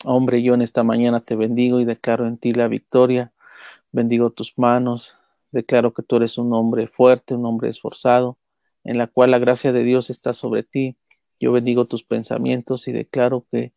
Hombre, 0.04 0.42
yo 0.42 0.54
en 0.54 0.62
esta 0.62 0.84
mañana 0.84 1.20
te 1.20 1.36
bendigo 1.36 1.80
y 1.80 1.84
declaro 1.84 2.26
en 2.26 2.38
ti 2.38 2.52
la 2.52 2.68
victoria. 2.68 3.32
Bendigo 3.92 4.30
tus 4.30 4.56
manos. 4.58 5.14
Declaro 5.50 5.92
que 5.92 6.02
tú 6.02 6.16
eres 6.16 6.38
un 6.38 6.52
hombre 6.52 6.86
fuerte, 6.88 7.34
un 7.34 7.46
hombre 7.46 7.68
esforzado, 7.68 8.38
en 8.84 8.98
la 8.98 9.06
cual 9.06 9.30
la 9.30 9.38
gracia 9.38 9.72
de 9.72 9.82
Dios 9.82 10.10
está 10.10 10.34
sobre 10.34 10.62
ti. 10.62 10.96
Yo 11.40 11.52
bendigo 11.52 11.84
tus 11.84 12.04
pensamientos 12.04 12.88
y 12.88 12.92
declaro 12.92 13.46
que, 13.50 13.72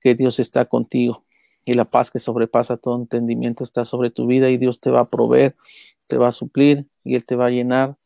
que 0.00 0.14
Dios 0.14 0.38
está 0.38 0.64
contigo 0.64 1.24
y 1.64 1.74
la 1.74 1.84
paz 1.84 2.10
que 2.10 2.18
sobrepasa 2.18 2.76
todo 2.76 2.96
entendimiento 2.96 3.64
está 3.64 3.84
sobre 3.84 4.10
tu 4.10 4.26
vida 4.26 4.50
y 4.50 4.58
Dios 4.58 4.80
te 4.80 4.90
va 4.90 5.00
a 5.00 5.04
proveer, 5.04 5.56
te 6.08 6.16
va 6.16 6.28
a 6.28 6.32
suplir 6.32 6.86
y 7.04 7.14
Él 7.14 7.24
te 7.24 7.36
va 7.36 7.46
a 7.46 7.50
llenar 7.50 7.96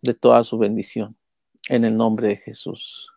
de 0.00 0.14
toda 0.14 0.42
su 0.44 0.58
bendición. 0.58 1.16
En 1.68 1.84
el 1.84 1.96
nombre 1.96 2.28
de 2.28 2.36
Jesús. 2.36 3.08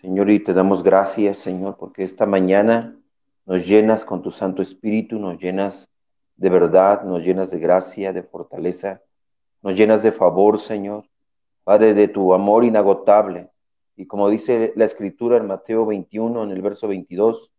Señor, 0.00 0.30
y 0.30 0.40
te 0.40 0.54
damos 0.54 0.82
gracias, 0.82 1.38
Señor, 1.38 1.76
porque 1.78 2.04
esta 2.04 2.24
mañana 2.24 2.96
nos 3.44 3.66
llenas 3.66 4.06
con 4.06 4.22
tu 4.22 4.30
Santo 4.30 4.62
Espíritu, 4.62 5.18
nos 5.18 5.38
llenas 5.38 5.90
de 6.40 6.50
verdad, 6.50 7.04
nos 7.04 7.22
llenas 7.22 7.52
de 7.52 7.60
gracia, 7.60 8.12
de 8.12 8.24
fortaleza, 8.24 9.00
nos 9.62 9.74
llenas 9.74 10.02
de 10.02 10.10
favor, 10.10 10.58
Señor. 10.58 11.04
Padre, 11.62 11.94
de 11.94 12.08
tu 12.08 12.34
amor 12.34 12.64
inagotable. 12.64 13.50
Y 13.94 14.06
como 14.06 14.28
dice 14.28 14.72
la 14.74 14.86
Escritura 14.86 15.36
en 15.36 15.46
Mateo 15.46 15.86
21, 15.86 16.42
en 16.42 16.50
el 16.50 16.62
verso 16.62 16.88
22, 16.88 17.52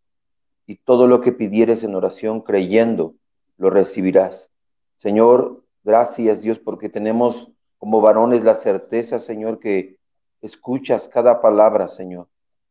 y 0.66 0.76
todo 0.76 1.06
lo 1.06 1.20
que 1.20 1.32
pidieres 1.32 1.82
en 1.82 1.94
oración 1.94 2.42
creyendo, 2.42 3.14
lo 3.56 3.70
recibirás. 3.70 4.50
Señor, 4.96 5.62
Gracias, 5.84 6.42
Dios, 6.42 6.60
porque 6.60 6.88
tenemos 6.88 7.50
como 7.78 8.00
varones 8.00 8.44
la 8.44 8.54
certeza, 8.54 9.18
Señor, 9.18 9.58
que 9.58 9.96
escuchas 10.40 11.08
cada 11.08 11.40
palabra, 11.40 11.88
Señor. 11.88 12.28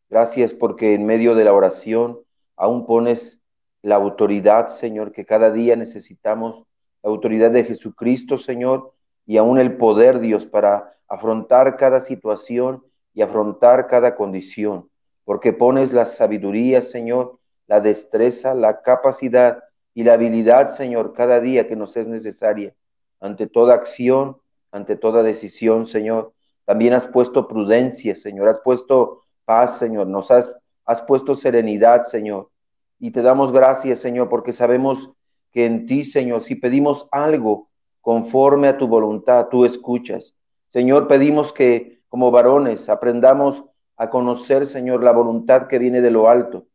Gracias 0.09 0.53
porque 0.53 0.93
en 0.93 1.05
medio 1.05 1.35
de 1.35 1.43
la 1.43 1.53
oración 1.53 2.19
aún 2.55 2.85
pones 2.85 3.40
la 3.81 3.95
autoridad, 3.95 4.67
Señor, 4.67 5.11
que 5.11 5.25
cada 5.25 5.51
día 5.51 5.75
necesitamos, 5.75 6.65
la 7.03 7.09
autoridad 7.09 7.51
de 7.51 7.63
Jesucristo, 7.63 8.37
Señor, 8.37 8.93
y 9.25 9.37
aún 9.37 9.59
el 9.59 9.77
poder, 9.77 10.19
Dios, 10.19 10.45
para 10.45 10.93
afrontar 11.07 11.77
cada 11.77 12.01
situación 12.01 12.83
y 13.13 13.21
afrontar 13.21 13.87
cada 13.87 14.15
condición, 14.15 14.89
porque 15.25 15.53
pones 15.53 15.93
la 15.93 16.05
sabiduría, 16.05 16.81
Señor, 16.81 17.39
la 17.67 17.79
destreza, 17.79 18.53
la 18.53 18.81
capacidad 18.81 19.63
y 19.93 20.03
la 20.03 20.13
habilidad, 20.13 20.75
Señor, 20.75 21.13
cada 21.13 21.39
día 21.39 21.67
que 21.67 21.75
nos 21.75 21.97
es 21.97 22.07
necesaria 22.07 22.73
ante 23.19 23.47
toda 23.47 23.75
acción, 23.75 24.37
ante 24.71 24.95
toda 24.95 25.23
decisión, 25.23 25.85
Señor. 25.85 26.33
También 26.65 26.93
has 26.93 27.07
puesto 27.07 27.47
prudencia, 27.47 28.15
Señor. 28.15 28.47
Has 28.49 28.59
puesto 28.59 29.21
paz, 29.45 29.79
Señor. 29.79 30.07
Nos 30.07 30.31
has, 30.31 30.53
has 30.85 31.01
puesto 31.01 31.35
serenidad, 31.35 32.03
Señor. 32.03 32.49
Y 33.03 33.09
te 33.09 33.23
damos 33.23 33.51
gracias, 33.51 33.99
Señor, 33.99 34.29
porque 34.29 34.53
sabemos 34.53 35.09
que 35.51 35.65
en 35.65 35.87
ti, 35.87 36.03
Señor, 36.03 36.43
si 36.43 36.53
pedimos 36.53 37.07
algo 37.11 37.67
conforme 37.99 38.67
a 38.67 38.77
tu 38.77 38.87
voluntad, 38.87 39.47
tú 39.49 39.65
escuchas. 39.65 40.35
Señor, 40.67 41.07
pedimos 41.07 41.51
que 41.51 42.03
como 42.09 42.29
varones 42.29 42.89
aprendamos 42.89 43.63
a 43.97 44.11
conocer, 44.11 44.67
Señor, 44.67 45.03
la 45.03 45.13
voluntad 45.13 45.65
que 45.65 45.79
viene 45.79 45.99
de 45.99 46.11
lo 46.11 46.29
alto, 46.29 46.67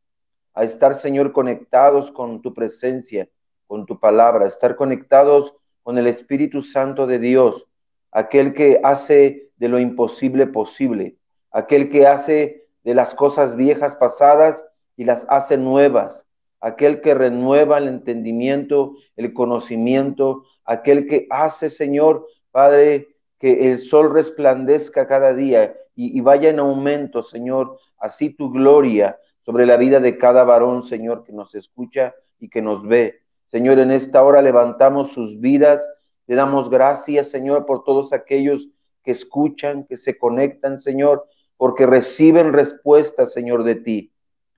a 0.52 0.64
estar, 0.64 0.96
Señor, 0.96 1.30
conectados 1.30 2.10
con 2.10 2.42
tu 2.42 2.52
presencia, 2.52 3.28
con 3.68 3.86
tu 3.86 4.00
palabra, 4.00 4.48
estar 4.48 4.74
conectados 4.74 5.54
con 5.84 5.96
el 5.96 6.08
Espíritu 6.08 6.60
Santo 6.60 7.06
de 7.06 7.20
Dios, 7.20 7.68
aquel 8.10 8.52
que 8.52 8.80
hace 8.82 9.50
de 9.58 9.68
lo 9.68 9.78
imposible 9.78 10.48
posible, 10.48 11.18
aquel 11.52 11.88
que 11.88 12.08
hace 12.08 12.66
de 12.82 12.94
las 12.94 13.14
cosas 13.14 13.54
viejas 13.54 13.94
pasadas 13.94 14.66
y 14.96 15.04
las 15.04 15.26
hace 15.28 15.56
nuevas, 15.56 16.26
aquel 16.60 17.00
que 17.00 17.14
renueva 17.14 17.78
el 17.78 17.88
entendimiento, 17.88 18.94
el 19.16 19.32
conocimiento, 19.32 20.44
aquel 20.64 21.06
que 21.06 21.26
hace, 21.30 21.70
Señor, 21.70 22.26
Padre, 22.50 23.08
que 23.38 23.70
el 23.70 23.78
sol 23.78 24.12
resplandezca 24.12 25.06
cada 25.06 25.34
día 25.34 25.76
y, 25.94 26.16
y, 26.16 26.20
vaya 26.20 26.50
en 26.50 26.58
aumento, 26.58 27.22
Señor, 27.22 27.78
así 27.98 28.30
tu 28.30 28.50
gloria 28.50 29.18
sobre 29.42 29.66
la 29.66 29.76
vida 29.76 30.00
de 30.00 30.18
cada 30.18 30.44
varón, 30.44 30.82
Señor, 30.82 31.24
que 31.24 31.32
nos 31.32 31.54
escucha 31.54 32.14
y 32.40 32.48
que 32.48 32.62
nos 32.62 32.86
ve. 32.86 33.20
Señor, 33.46 33.78
en 33.78 33.92
esta 33.92 34.22
hora 34.24 34.42
levantamos 34.42 35.12
sus 35.12 35.38
vidas. 35.38 35.86
Le 36.26 36.34
damos 36.34 36.68
gracias, 36.68 37.30
Señor, 37.30 37.64
por 37.64 37.84
todos 37.84 38.12
aquellos 38.12 38.68
que 39.04 39.12
escuchan, 39.12 39.84
que 39.84 39.96
se 39.96 40.18
conectan, 40.18 40.80
Señor, 40.80 41.28
porque 41.56 41.86
reciben 41.86 42.52
respuestas, 42.52 43.32
Señor, 43.32 43.62
de 43.62 43.76
ti. 43.76 44.12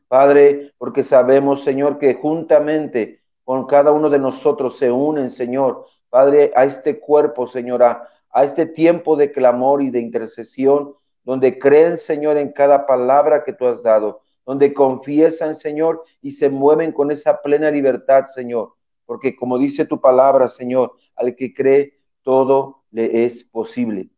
Padre, 0.08 0.72
porque 0.78 1.02
sabemos, 1.02 1.62
Señor, 1.62 1.98
que 1.98 2.14
juntamente 2.14 3.20
con 3.44 3.66
cada 3.66 3.92
uno 3.92 4.10
de 4.10 4.18
nosotros 4.18 4.78
se 4.78 4.90
unen, 4.90 5.30
Señor, 5.30 5.86
Padre, 6.10 6.52
a 6.56 6.64
este 6.64 6.98
cuerpo, 6.98 7.46
Señor, 7.46 7.82
a, 7.82 8.08
este 8.42 8.66
tiempo 8.66 9.16
de 9.16 9.32
clamor 9.32 9.82
y 9.82 9.90
de 9.90 10.00
intercesión, 10.00 10.94
donde 11.24 11.58
creen, 11.58 11.98
Señor, 11.98 12.36
en 12.36 12.52
cada 12.52 12.86
palabra 12.86 13.44
que 13.44 13.52
tú 13.52 13.66
has 13.66 13.82
dado, 13.82 14.22
donde 14.46 14.72
confiesan, 14.72 15.54
Señor, 15.54 16.04
y 16.22 16.32
se 16.32 16.48
mueven 16.48 16.92
con 16.92 17.10
esa 17.10 17.42
plena 17.42 17.70
libertad, 17.70 18.26
Señor 18.26 18.72
porque 19.08 19.34
como 19.34 19.58
dice 19.58 19.86
tu 19.86 20.02
palabra, 20.02 20.50
Señor, 20.50 20.92
al 21.16 21.34
que 21.34 21.54
cree, 21.54 21.94
todo 22.20 22.82
le 22.90 23.24
es 23.24 23.42
posible. 23.42 24.10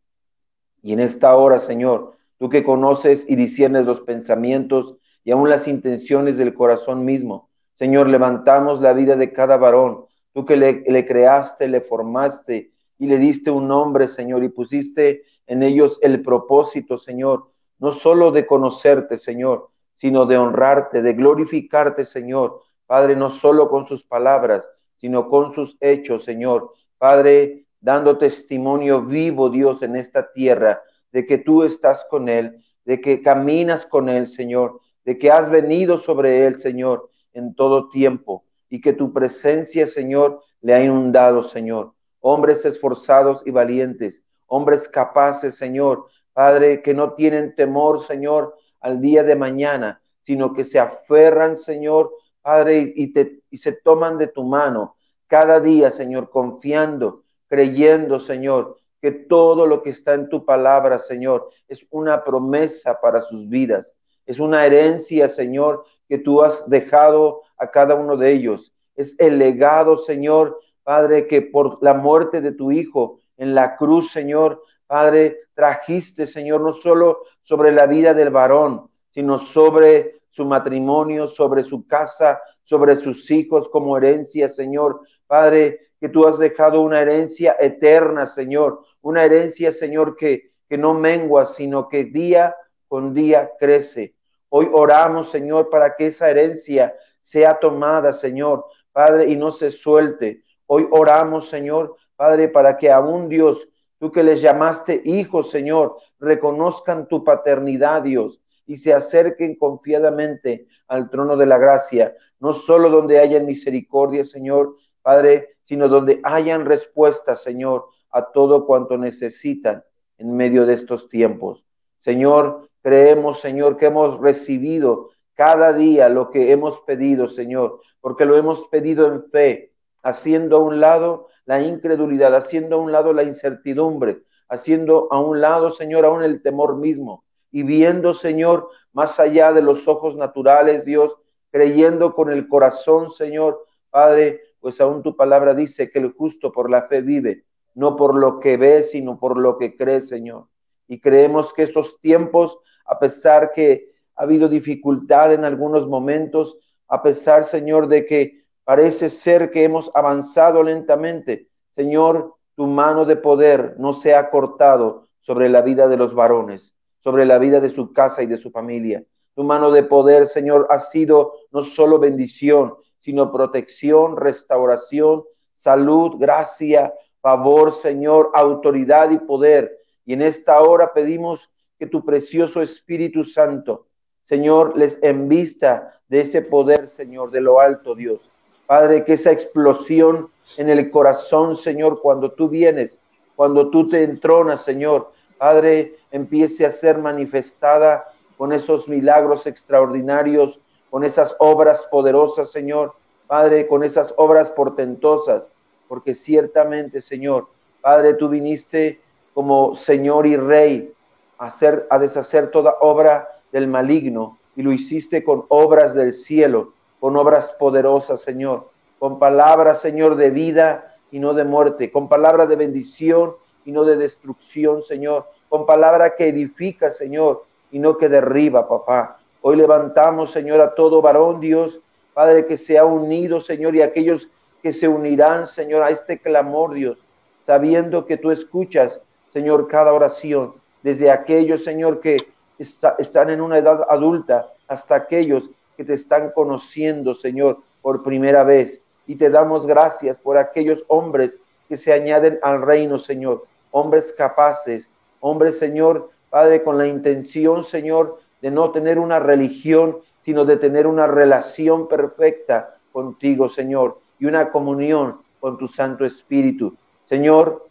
Y 0.81 0.91
en 0.91 0.99
esta 0.99 1.33
hora, 1.33 1.61
Señor, 1.61 2.17
tú 2.37 2.49
que 2.49 2.65
conoces 2.65 3.25
y 3.25 3.37
disiernes 3.37 3.85
los 3.85 4.01
pensamientos 4.01 4.97
y 5.23 5.31
aún 5.31 5.49
las 5.49 5.67
intenciones 5.67 6.37
del 6.37 6.53
corazón 6.53 7.05
mismo, 7.05 7.49
Señor, 7.73 8.07
levantamos 8.07 8.81
la 8.81 8.93
vida 8.93 9.15
de 9.15 9.33
cada 9.33 9.57
varón, 9.57 10.05
tú 10.33 10.45
que 10.45 10.55
le, 10.55 11.05
creaste, 11.05 11.67
le 11.67 11.81
formaste 11.81 12.71
y 12.97 13.07
le 13.07 13.17
diste 13.17 13.49
un 13.49 13.67
nombre, 13.67 14.07
Señor, 14.07 14.43
y 14.43 14.49
pusiste 14.49 15.23
en 15.47 15.63
ellos 15.63 15.99
el 16.01 16.21
propósito, 16.21 16.97
Señor, 16.97 17.51
no 17.79 17.91
solo 17.91 18.31
de 18.31 18.45
conocerte, 18.45 19.17
Señor, 19.17 19.69
sino 19.95 20.25
de 20.25 20.37
honrarte, 20.37 21.01
de 21.01 21.13
glorificarte, 21.13 22.05
Señor, 22.05 22.61
Padre, 22.85 23.15
no 23.15 23.29
solo 23.29 23.69
con 23.69 23.87
sus 23.87 24.03
palabras, 24.03 24.69
sino 24.97 25.27
con 25.29 25.53
sus 25.53 25.77
hechos, 25.79 26.23
Señor. 26.23 26.73
Padre, 26.97 27.65
dando 27.79 28.17
testimonio 28.17 29.01
vivo, 29.01 29.49
Dios, 29.49 29.81
en 29.81 29.95
esta 29.95 30.31
tierra, 30.31 30.81
de 31.11 31.25
que 31.25 31.39
tú 31.39 31.63
estás 31.63 32.05
con 32.09 32.29
Él, 32.29 32.63
de 32.85 33.01
que 33.01 33.21
caminas 33.21 33.85
con 33.85 34.09
Él, 34.09 34.27
Señor, 34.27 34.79
de 35.05 35.17
que 35.17 35.31
has 35.31 35.49
venido 35.49 35.97
sobre 35.97 36.45
Él, 36.45 36.59
Señor, 36.59 37.09
en 37.33 37.55
todo 37.55 37.89
tiempo, 37.89 38.43
y 38.69 38.81
que 38.81 38.93
tu 38.93 39.11
presencia, 39.13 39.87
Señor, 39.87 40.41
le 40.61 40.73
ha 40.73 40.83
inundado, 40.83 41.43
Señor. 41.43 41.93
Hombres 42.19 42.65
esforzados 42.65 43.41
y 43.45 43.51
valientes, 43.51 44.21
hombres 44.47 44.87
capaces, 44.87 45.55
Señor, 45.55 46.05
Padre, 46.33 46.81
que 46.81 46.93
no 46.93 47.13
tienen 47.13 47.55
temor, 47.55 48.01
Señor, 48.01 48.55
al 48.79 49.01
día 49.01 49.23
de 49.23 49.35
mañana, 49.35 50.01
sino 50.21 50.53
que 50.53 50.63
se 50.63 50.79
aferran, 50.79 51.57
Señor, 51.57 52.11
Padre, 52.41 52.93
y, 52.95 53.13
y 53.49 53.57
se 53.57 53.73
toman 53.73 54.17
de 54.17 54.27
tu 54.27 54.43
mano 54.43 54.95
cada 55.27 55.61
día, 55.61 55.91
Señor, 55.91 56.29
confiando, 56.29 57.23
creyendo, 57.47 58.19
Señor, 58.19 58.77
que 59.01 59.11
todo 59.11 59.65
lo 59.65 59.81
que 59.81 59.89
está 59.89 60.13
en 60.13 60.29
tu 60.29 60.45
palabra, 60.45 60.99
Señor, 60.99 61.49
es 61.67 61.87
una 61.89 62.23
promesa 62.23 62.99
para 63.01 63.21
sus 63.21 63.47
vidas, 63.47 63.93
es 64.31 64.39
una 64.39 64.65
herencia, 64.65 65.27
Señor, 65.27 65.83
que 66.07 66.17
tú 66.17 66.41
has 66.41 66.69
dejado 66.69 67.41
a 67.57 67.69
cada 67.69 67.95
uno 67.95 68.15
de 68.15 68.31
ellos. 68.31 68.73
Es 68.95 69.19
el 69.19 69.37
legado, 69.37 69.97
Señor, 69.97 70.57
Padre, 70.83 71.27
que 71.27 71.41
por 71.41 71.79
la 71.83 71.93
muerte 71.93 72.39
de 72.39 72.53
tu 72.53 72.71
Hijo 72.71 73.19
en 73.35 73.53
la 73.53 73.75
cruz, 73.75 74.09
Señor, 74.11 74.63
Padre, 74.87 75.37
trajiste, 75.53 76.25
Señor, 76.25 76.61
no 76.61 76.71
solo 76.71 77.23
sobre 77.41 77.73
la 77.73 77.87
vida 77.87 78.13
del 78.13 78.29
varón, 78.29 78.89
sino 79.09 79.37
sobre 79.37 80.21
su 80.29 80.45
matrimonio, 80.45 81.27
sobre 81.27 81.65
su 81.65 81.85
casa, 81.85 82.39
sobre 82.63 82.95
sus 82.95 83.29
hijos 83.31 83.67
como 83.67 83.97
herencia, 83.97 84.47
Señor. 84.47 85.01
Padre, 85.27 85.89
que 85.99 86.07
tú 86.07 86.25
has 86.25 86.39
dejado 86.39 86.83
una 86.83 87.01
herencia 87.01 87.57
eterna, 87.59 88.27
Señor, 88.27 88.79
una 89.01 89.25
herencia, 89.25 89.73
Señor, 89.73 90.15
que, 90.15 90.53
que 90.69 90.77
no 90.77 90.93
mengua, 90.93 91.47
sino 91.47 91.89
que 91.89 92.05
día 92.05 92.55
con 92.87 93.13
día 93.13 93.51
crece. 93.59 94.15
Hoy 94.53 94.69
oramos, 94.73 95.31
Señor, 95.31 95.69
para 95.69 95.95
que 95.95 96.07
esa 96.07 96.29
herencia 96.29 96.93
sea 97.21 97.57
tomada, 97.57 98.11
Señor, 98.11 98.65
Padre, 98.91 99.29
y 99.29 99.37
no 99.37 99.49
se 99.49 99.71
suelte. 99.71 100.43
Hoy 100.65 100.85
oramos, 100.91 101.47
Señor, 101.47 101.95
Padre, 102.17 102.49
para 102.49 102.77
que 102.77 102.91
aún 102.91 103.29
Dios, 103.29 103.69
tú 103.97 104.11
que 104.11 104.23
les 104.23 104.41
llamaste 104.41 105.01
hijos, 105.05 105.49
Señor, 105.49 105.95
reconozcan 106.19 107.07
tu 107.07 107.23
paternidad, 107.23 108.01
Dios, 108.01 108.41
y 108.65 108.75
se 108.75 108.93
acerquen 108.93 109.55
confiadamente 109.55 110.67
al 110.89 111.09
trono 111.09 111.37
de 111.37 111.45
la 111.45 111.57
gracia, 111.57 112.13
no 112.41 112.51
solo 112.51 112.89
donde 112.89 113.19
haya 113.19 113.39
misericordia, 113.39 114.25
Señor, 114.25 114.75
Padre, 115.01 115.55
sino 115.63 115.87
donde 115.87 116.19
hayan 116.23 116.65
respuestas, 116.65 117.41
Señor, 117.41 117.85
a 118.09 118.33
todo 118.33 118.65
cuanto 118.65 118.97
necesitan 118.97 119.81
en 120.17 120.35
medio 120.35 120.65
de 120.65 120.73
estos 120.73 121.07
tiempos. 121.07 121.63
Señor, 121.97 122.69
creemos, 122.81 123.39
Señor, 123.39 123.77
que 123.77 123.87
hemos 123.87 124.19
recibido 124.19 125.09
cada 125.33 125.73
día 125.73 126.09
lo 126.09 126.29
que 126.29 126.51
hemos 126.51 126.79
pedido, 126.81 127.27
Señor, 127.27 127.81
porque 127.99 128.25
lo 128.25 128.37
hemos 128.37 128.67
pedido 128.67 129.07
en 129.07 129.23
fe, 129.29 129.73
haciendo 130.03 130.57
a 130.57 130.59
un 130.59 130.79
lado 130.79 131.27
la 131.45 131.61
incredulidad, 131.61 132.35
haciendo 132.35 132.75
a 132.75 132.79
un 132.79 132.91
lado 132.91 133.13
la 133.13 133.23
incertidumbre, 133.23 134.23
haciendo 134.49 135.07
a 135.11 135.19
un 135.19 135.41
lado, 135.41 135.71
Señor, 135.71 136.05
aún 136.05 136.23
el 136.23 136.41
temor 136.41 136.75
mismo, 136.77 137.23
y 137.51 137.63
viendo, 137.63 138.13
Señor, 138.13 138.69
más 138.93 139.19
allá 139.19 139.53
de 139.53 139.61
los 139.61 139.87
ojos 139.87 140.15
naturales, 140.15 140.85
Dios, 140.85 141.15
creyendo 141.51 142.13
con 142.13 142.31
el 142.31 142.47
corazón, 142.47 143.11
Señor, 143.11 143.65
Padre, 143.89 144.41
pues 144.59 144.79
aún 144.79 145.03
tu 145.03 145.15
palabra 145.15 145.53
dice 145.53 145.89
que 145.89 145.99
el 145.99 146.11
justo 146.11 146.51
por 146.51 146.69
la 146.69 146.83
fe 146.83 147.01
vive, 147.01 147.45
no 147.73 147.95
por 147.95 148.15
lo 148.15 148.39
que 148.39 148.57
ve, 148.57 148.83
sino 148.83 149.19
por 149.19 149.37
lo 149.37 149.57
que 149.57 149.75
cree, 149.75 150.01
Señor. 150.01 150.47
Y 150.87 150.99
creemos 150.99 151.53
que 151.53 151.63
estos 151.63 151.99
tiempos, 151.99 152.59
a 152.91 152.99
pesar 152.99 153.51
que 153.53 153.89
ha 154.17 154.23
habido 154.23 154.49
dificultad 154.49 155.33
en 155.33 155.45
algunos 155.45 155.87
momentos, 155.87 156.57
a 156.89 157.01
pesar, 157.01 157.45
Señor, 157.45 157.87
de 157.87 158.05
que 158.05 158.43
parece 158.65 159.09
ser 159.09 159.49
que 159.49 159.63
hemos 159.63 159.89
avanzado 159.95 160.61
lentamente, 160.61 161.47
Señor, 161.69 162.35
tu 162.53 162.67
mano 162.67 163.05
de 163.05 163.15
poder 163.15 163.75
no 163.79 163.93
se 163.93 164.13
ha 164.13 164.29
cortado 164.29 165.07
sobre 165.21 165.47
la 165.47 165.61
vida 165.61 165.87
de 165.87 165.95
los 165.95 166.13
varones, 166.13 166.75
sobre 166.99 167.25
la 167.25 167.37
vida 167.37 167.61
de 167.61 167.69
su 167.69 167.93
casa 167.93 168.23
y 168.23 168.27
de 168.27 168.35
su 168.35 168.51
familia. 168.51 169.05
Tu 169.35 169.43
mano 169.45 169.71
de 169.71 169.83
poder, 169.83 170.27
Señor, 170.27 170.67
ha 170.69 170.79
sido 170.79 171.31
no 171.51 171.61
solo 171.61 171.97
bendición, 171.97 172.73
sino 172.99 173.31
protección, 173.31 174.17
restauración, 174.17 175.23
salud, 175.55 176.17
gracia, 176.19 176.93
favor, 177.21 177.71
Señor, 177.73 178.31
autoridad 178.33 179.11
y 179.11 179.17
poder. 179.17 179.79
Y 180.05 180.11
en 180.11 180.23
esta 180.23 180.59
hora 180.59 180.91
pedimos 180.93 181.49
que 181.81 181.87
tu 181.87 182.05
precioso 182.05 182.61
Espíritu 182.61 183.23
Santo, 183.23 183.87
Señor, 184.23 184.77
les 184.77 184.99
envista 185.01 185.99
de 186.09 186.21
ese 186.21 186.43
poder, 186.43 186.87
Señor, 186.87 187.31
de 187.31 187.41
lo 187.41 187.59
alto, 187.59 187.95
Dios. 187.95 188.29
Padre, 188.67 189.03
que 189.03 189.13
esa 189.13 189.31
explosión 189.31 190.29
en 190.59 190.69
el 190.69 190.91
corazón, 190.91 191.55
Señor, 191.55 191.99
cuando 191.99 192.33
tú 192.33 192.49
vienes, 192.49 192.99
cuando 193.35 193.71
tú 193.71 193.87
te 193.87 194.03
entronas, 194.03 194.63
Señor, 194.63 195.11
Padre, 195.39 195.95
empiece 196.11 196.67
a 196.67 196.71
ser 196.71 196.99
manifestada 196.99 198.13
con 198.37 198.53
esos 198.53 198.87
milagros 198.87 199.47
extraordinarios 199.47 200.59
con 200.91 201.03
esas 201.03 201.35
obras 201.39 201.87
poderosas, 201.89 202.51
Señor. 202.51 202.93
Padre, 203.25 203.65
con 203.65 203.83
esas 203.83 204.13
obras 204.17 204.51
portentosas, 204.51 205.47
porque 205.87 206.13
ciertamente, 206.13 207.01
Señor, 207.01 207.47
Padre, 207.81 208.13
tú 208.13 208.29
viniste 208.29 209.01
como 209.33 209.73
Señor 209.73 210.27
y 210.27 210.35
Rey 210.35 210.93
a, 211.41 211.47
hacer, 211.47 211.87
a 211.89 211.97
deshacer 211.97 212.51
toda 212.51 212.77
obra 212.81 213.27
del 213.51 213.67
maligno 213.67 214.37
y 214.55 214.61
lo 214.61 214.71
hiciste 214.71 215.23
con 215.23 215.45
obras 215.49 215.95
del 215.95 216.13
cielo, 216.13 216.73
con 216.99 217.17
obras 217.17 217.51
poderosas, 217.53 218.21
Señor, 218.21 218.69
con 218.99 219.17
palabras, 219.17 219.81
Señor, 219.81 220.15
de 220.17 220.29
vida 220.29 220.95
y 221.11 221.17
no 221.17 221.33
de 221.33 221.43
muerte, 221.43 221.91
con 221.91 222.07
palabras 222.07 222.47
de 222.47 222.55
bendición 222.57 223.33
y 223.65 223.71
no 223.71 223.85
de 223.85 223.97
destrucción, 223.97 224.83
Señor, 224.83 225.25
con 225.49 225.65
palabra 225.65 226.15
que 226.15 226.27
edifica, 226.27 226.91
Señor, 226.91 227.43
y 227.71 227.79
no 227.79 227.97
que 227.97 228.07
derriba, 228.07 228.69
papá. 228.69 229.17
Hoy 229.41 229.55
levantamos, 229.55 230.31
Señor, 230.31 230.61
a 230.61 230.75
todo 230.75 231.01
varón, 231.01 231.39
Dios, 231.39 231.81
Padre, 232.13 232.45
que 232.45 232.55
se 232.55 232.77
ha 232.77 232.85
unido, 232.85 233.41
Señor, 233.41 233.75
y 233.75 233.81
aquellos 233.81 234.29
que 234.61 234.71
se 234.71 234.87
unirán, 234.87 235.47
Señor, 235.47 235.81
a 235.81 235.89
este 235.89 236.19
clamor, 236.19 236.75
Dios, 236.75 236.99
sabiendo 237.41 238.05
que 238.05 238.17
tú 238.17 238.29
escuchas, 238.29 239.01
Señor, 239.31 239.67
cada 239.67 239.91
oración, 239.91 240.60
desde 240.83 241.11
aquellos, 241.11 241.63
Señor, 241.63 241.99
que 241.99 242.17
están 242.57 243.29
en 243.29 243.41
una 243.41 243.57
edad 243.57 243.85
adulta, 243.89 244.51
hasta 244.67 244.95
aquellos 244.95 245.49
que 245.75 245.83
te 245.83 245.93
están 245.93 246.31
conociendo, 246.31 247.15
Señor, 247.15 247.59
por 247.81 248.03
primera 248.03 248.43
vez. 248.43 248.81
Y 249.07 249.15
te 249.15 249.29
damos 249.29 249.65
gracias 249.65 250.17
por 250.17 250.37
aquellos 250.37 250.83
hombres 250.87 251.39
que 251.67 251.77
se 251.77 251.91
añaden 251.91 252.39
al 252.43 252.61
reino, 252.61 252.99
Señor, 252.99 253.45
hombres 253.71 254.13
capaces, 254.17 254.89
hombres, 255.19 255.57
Señor, 255.57 256.11
Padre, 256.29 256.63
con 256.63 256.77
la 256.77 256.87
intención, 256.87 257.63
Señor, 257.63 258.19
de 258.41 258.51
no 258.51 258.71
tener 258.71 258.99
una 258.99 259.19
religión, 259.19 259.97
sino 260.21 260.45
de 260.45 260.57
tener 260.57 260.87
una 260.87 261.07
relación 261.07 261.87
perfecta 261.87 262.75
contigo, 262.91 263.49
Señor, 263.49 263.99
y 264.19 264.25
una 264.25 264.51
comunión 264.51 265.17
con 265.39 265.57
tu 265.57 265.67
Santo 265.67 266.05
Espíritu. 266.05 266.75
Señor, 267.05 267.67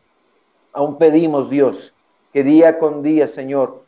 aún 0.72 0.98
pedimos, 0.98 1.48
Dios, 1.48 1.94
que 2.32 2.42
día 2.44 2.78
con 2.78 3.02
día, 3.02 3.28
Señor, 3.28 3.82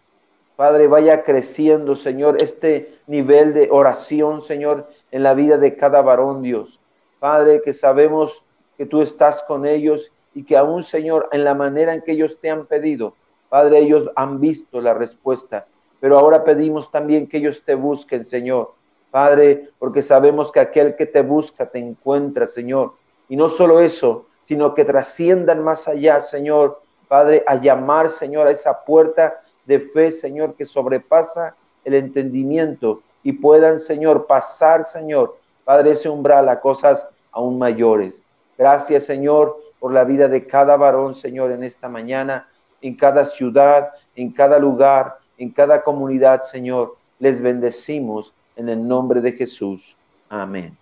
Padre, 0.57 0.87
vaya 0.87 1.25
creciendo, 1.25 1.95
Señor, 1.95 2.37
este 2.43 2.99
nivel 3.07 3.55
de 3.55 3.69
oración, 3.71 4.43
Señor, 4.43 4.89
en 5.11 5.23
la 5.23 5.35
vida 5.35 5.57
de 5.59 5.77
cada 5.77 6.03
varón, 6.03 6.43
Dios. 6.43 6.79
Padre, 7.19 7.63
que 7.63 7.73
sabemos 7.73 8.45
que 8.77 8.87
tú 8.87 9.03
estás 9.03 9.43
con 9.43 9.67
ellos 9.67 10.13
y 10.35 10.45
que 10.45 10.57
aún, 10.57 10.83
Señor, 10.83 11.29
en 11.33 11.45
la 11.45 11.55
manera 11.55 11.95
en 11.95 12.03
que 12.03 12.13
ellos 12.13 12.39
te 12.41 12.51
han 12.51 12.67
pedido, 12.67 13.15
Padre, 13.49 13.79
ellos 13.79 14.11
han 14.17 14.41
visto 14.41 14.81
la 14.81 14.95
respuesta 14.95 15.67
pero 16.03 16.19
ahora 16.19 16.43
pedimos 16.43 16.91
también 16.91 17.29
que 17.29 17.37
ellos 17.37 17.63
te 17.65 17.77
busquen, 17.77 18.27
Señor. 18.27 18.75
Padre, 19.13 19.69
porque 19.79 20.03
sabemos 20.03 20.51
que 20.51 20.59
aquel 20.59 20.97
que 20.97 21.07
te 21.07 21.23
busca 21.23 21.71
te 21.71 21.79
encuentra, 21.79 22.49
Señor. 22.49 22.95
Y 23.29 23.37
no 23.37 23.49
solo 23.49 23.79
eso, 23.79 24.27
sino 24.43 24.75
que 24.75 24.85
trasciendan 24.85 25.63
más 25.63 25.87
allá, 25.87 26.21
Señor, 26.21 26.83
Padre, 27.13 27.45
a 27.47 27.57
llamar, 27.57 28.09
Señor, 28.09 28.47
a 28.47 28.53
esa 28.53 28.87
puerta 28.87 29.43
de 29.67 29.81
fe, 29.81 30.11
Señor, 30.11 30.55
que 30.55 30.65
sobrepasa 30.65 31.55
el 31.85 31.93
entendimiento 31.93 33.03
y 33.23 33.33
puedan, 33.35 33.81
Señor, 33.81 34.27
pasar, 34.27 34.87
Señor, 34.87 35.37
Padre, 35.63 35.91
ese 35.91 36.09
umbral 36.09 36.49
a 36.49 36.59
cosas 36.59 37.07
aún 37.31 37.59
mayores. 37.59 38.23
Gracias, 38.57 39.05
Señor, 39.05 39.59
por 39.79 39.93
la 39.93 40.05
vida 40.05 40.27
de 40.27 40.47
cada 40.47 40.79
varón, 40.79 41.15
Señor, 41.15 41.51
en 41.51 41.65
esta 41.65 41.87
mañana, 41.87 42.49
en 42.81 42.97
cada 42.97 43.27
ciudad, 43.27 43.91
en 44.17 44.33
cada 44.33 44.59
lugar, 44.59 45.19
en 45.37 45.51
cada 45.51 45.83
comunidad, 45.83 46.41
Señor. 46.41 46.97
Les 47.19 47.43
bendecimos 47.43 48.33
en 48.57 48.71
el 48.71 48.89
nombre 48.89 49.21
de 49.21 49.33
Jesús. 49.33 49.99
Amén. 50.31 50.79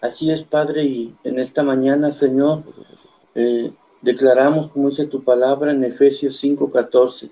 Así 0.00 0.30
es, 0.30 0.44
Padre, 0.44 0.82
y 0.82 1.14
en 1.24 1.38
esta 1.38 1.62
mañana, 1.62 2.10
Señor, 2.10 2.62
eh, 3.34 3.70
declaramos, 4.04 4.68
como 4.70 4.90
dice 4.90 5.06
tu 5.06 5.24
palabra 5.24 5.72
en 5.72 5.82
Efesios 5.82 6.36
5:14, 6.36 7.30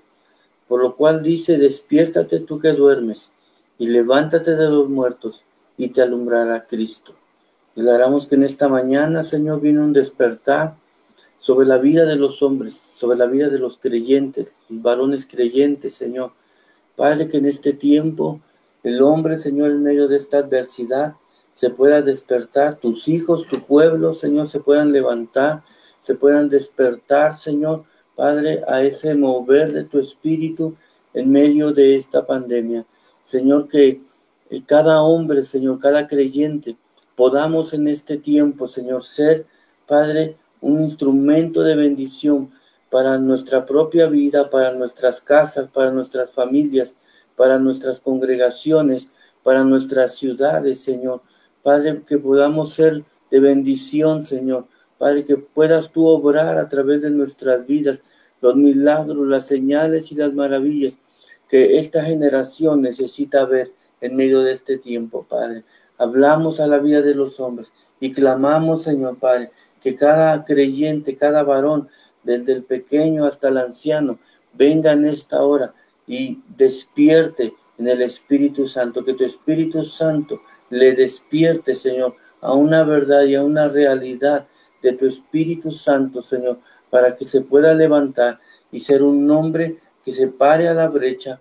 por 0.67 0.81
lo 0.81 0.95
cual 0.95 1.21
dice, 1.21 1.57
despiértate 1.57 2.39
tú 2.39 2.57
que 2.57 2.73
duermes, 2.73 3.31
y 3.77 3.87
levántate 3.87 4.55
de 4.55 4.69
los 4.69 4.89
muertos, 4.89 5.43
y 5.77 5.89
te 5.89 6.01
alumbrará 6.01 6.65
Cristo. 6.65 7.13
Declaramos 7.75 8.27
que 8.27 8.35
en 8.35 8.43
esta 8.43 8.67
mañana, 8.67 9.23
Señor, 9.23 9.61
viene 9.61 9.81
un 9.81 9.93
despertar 9.93 10.75
sobre 11.37 11.67
la 11.67 11.77
vida 11.77 12.05
de 12.05 12.15
los 12.15 12.41
hombres, 12.41 12.73
sobre 12.73 13.17
la 13.17 13.27
vida 13.27 13.49
de 13.49 13.59
los 13.59 13.77
creyentes, 13.77 14.55
varones 14.69 15.27
creyentes, 15.27 15.93
Señor. 15.93 16.31
Padre, 16.95 17.27
que 17.27 17.37
en 17.37 17.45
este 17.45 17.73
tiempo 17.73 18.39
el 18.83 19.01
hombre, 19.01 19.37
Señor, 19.37 19.71
en 19.71 19.83
medio 19.83 20.07
de 20.07 20.17
esta 20.17 20.39
adversidad, 20.39 21.15
se 21.51 21.69
pueda 21.69 22.01
despertar, 22.01 22.79
tus 22.79 23.07
hijos, 23.07 23.45
tu 23.47 23.63
pueblo, 23.65 24.13
Señor, 24.15 24.47
se 24.47 24.59
puedan 24.59 24.91
levantar, 24.91 25.63
se 26.03 26.13
puedan 26.13 26.49
despertar, 26.49 27.33
Señor, 27.33 27.85
Padre, 28.15 28.61
a 28.67 28.83
ese 28.83 29.15
mover 29.15 29.71
de 29.73 29.85
tu 29.85 29.97
espíritu 29.97 30.75
en 31.15 31.31
medio 31.31 31.71
de 31.71 31.95
esta 31.95 32.27
pandemia. 32.27 32.85
Señor, 33.23 33.67
que 33.67 34.01
y 34.49 34.61
cada 34.61 35.01
hombre, 35.01 35.41
Señor, 35.41 35.79
cada 35.79 36.05
creyente, 36.05 36.77
podamos 37.15 37.73
en 37.73 37.87
este 37.87 38.17
tiempo, 38.17 38.67
Señor, 38.67 39.03
ser, 39.03 39.47
Padre, 39.87 40.37
un 40.61 40.81
instrumento 40.81 41.63
de 41.63 41.75
bendición 41.75 42.51
para 42.91 43.17
nuestra 43.17 43.65
propia 43.65 44.07
vida, 44.07 44.51
para 44.51 44.71
nuestras 44.73 45.21
casas, 45.21 45.69
para 45.69 45.89
nuestras 45.89 46.31
familias, 46.31 46.95
para 47.35 47.57
nuestras 47.57 47.99
congregaciones, 47.99 49.09
para 49.41 49.63
nuestras 49.63 50.15
ciudades, 50.15 50.81
Señor. 50.81 51.23
Padre, 51.63 52.03
que 52.05 52.19
podamos 52.19 52.73
ser 52.73 53.03
de 53.31 53.39
bendición, 53.39 54.21
Señor. 54.21 54.67
Padre, 55.03 55.25
que 55.25 55.35
puedas 55.35 55.91
tú 55.91 56.07
obrar 56.07 56.57
a 56.57 56.69
través 56.69 57.01
de 57.01 57.11
nuestras 57.11 57.67
vidas 57.67 58.01
los 58.39 58.55
milagros, 58.55 59.27
las 59.27 59.45
señales 59.45 60.13
y 60.13 60.15
las 60.15 60.33
maravillas 60.33 60.93
que 61.49 61.77
esta 61.77 62.05
generación 62.05 62.81
necesita 62.81 63.43
ver 63.43 63.73
en 63.99 64.15
medio 64.15 64.39
de 64.39 64.53
este 64.53 64.77
tiempo, 64.77 65.25
Padre. 65.27 65.65
Hablamos 65.97 66.61
a 66.61 66.67
la 66.67 66.77
vida 66.79 67.01
de 67.01 67.15
los 67.15 67.41
hombres 67.41 67.73
y 67.99 68.13
clamamos, 68.13 68.83
Señor 68.83 69.19
Padre, 69.19 69.51
que 69.81 69.93
cada 69.93 70.45
creyente, 70.45 71.17
cada 71.17 71.43
varón, 71.43 71.89
desde 72.23 72.53
el 72.53 72.63
pequeño 72.63 73.25
hasta 73.25 73.49
el 73.49 73.57
anciano, 73.57 74.19
venga 74.53 74.93
en 74.93 75.03
esta 75.03 75.43
hora 75.43 75.73
y 76.07 76.41
despierte 76.55 77.53
en 77.77 77.89
el 77.89 78.01
Espíritu 78.01 78.67
Santo, 78.67 79.03
que 79.03 79.15
tu 79.15 79.25
Espíritu 79.25 79.83
Santo 79.83 80.39
le 80.69 80.95
despierte, 80.95 81.75
Señor, 81.75 82.15
a 82.39 82.53
una 82.53 82.83
verdad 82.83 83.23
y 83.23 83.35
a 83.35 83.43
una 83.43 83.67
realidad 83.67 84.47
de 84.83 84.93
tu 84.93 85.05
Espíritu 85.07 85.71
Santo, 85.71 86.21
Señor, 86.21 86.59
para 86.89 87.15
que 87.15 87.25
se 87.25 87.41
pueda 87.41 87.73
levantar 87.73 88.39
y 88.71 88.79
ser 88.79 89.01
un 89.01 89.31
hombre 89.31 89.79
que 90.03 90.11
se 90.11 90.27
pare 90.27 90.67
a 90.67 90.73
la 90.73 90.89
brecha 90.89 91.39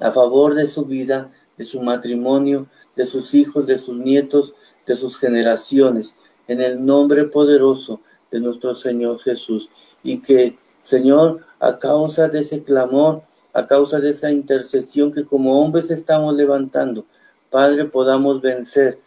a 0.00 0.12
favor 0.12 0.54
de 0.54 0.66
su 0.66 0.84
vida, 0.84 1.30
de 1.58 1.64
su 1.64 1.82
matrimonio, 1.82 2.66
de 2.96 3.06
sus 3.06 3.34
hijos, 3.34 3.66
de 3.66 3.78
sus 3.78 3.96
nietos, 3.96 4.54
de 4.86 4.94
sus 4.94 5.18
generaciones, 5.18 6.14
en 6.46 6.60
el 6.60 6.84
nombre 6.84 7.24
poderoso 7.24 8.00
de 8.30 8.40
nuestro 8.40 8.74
Señor 8.74 9.20
Jesús. 9.20 9.68
Y 10.02 10.18
que, 10.18 10.56
Señor, 10.80 11.44
a 11.58 11.78
causa 11.78 12.28
de 12.28 12.40
ese 12.40 12.62
clamor, 12.62 13.22
a 13.52 13.66
causa 13.66 14.00
de 14.00 14.10
esa 14.10 14.30
intercesión 14.30 15.12
que 15.12 15.24
como 15.24 15.60
hombres 15.60 15.90
estamos 15.90 16.34
levantando, 16.34 17.04
Padre, 17.50 17.84
podamos 17.84 18.40
vencer 18.40 18.98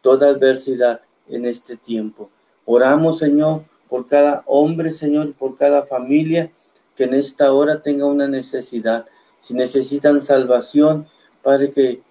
toda 0.00 0.28
adversidad 0.28 1.00
en 1.28 1.44
este 1.44 1.76
tiempo. 1.76 2.30
Oramos, 2.64 3.18
Señor, 3.18 3.64
por 3.88 4.06
cada 4.06 4.42
hombre, 4.46 4.92
Señor, 4.92 5.34
por 5.34 5.56
cada 5.56 5.84
familia 5.84 6.52
que 6.94 7.04
en 7.04 7.14
esta 7.14 7.52
hora 7.52 7.82
tenga 7.82 8.06
una 8.06 8.28
necesidad. 8.28 9.06
Si 9.40 9.54
necesitan 9.54 10.22
salvación, 10.22 11.06
Padre, 11.42 11.72
que 11.72 12.02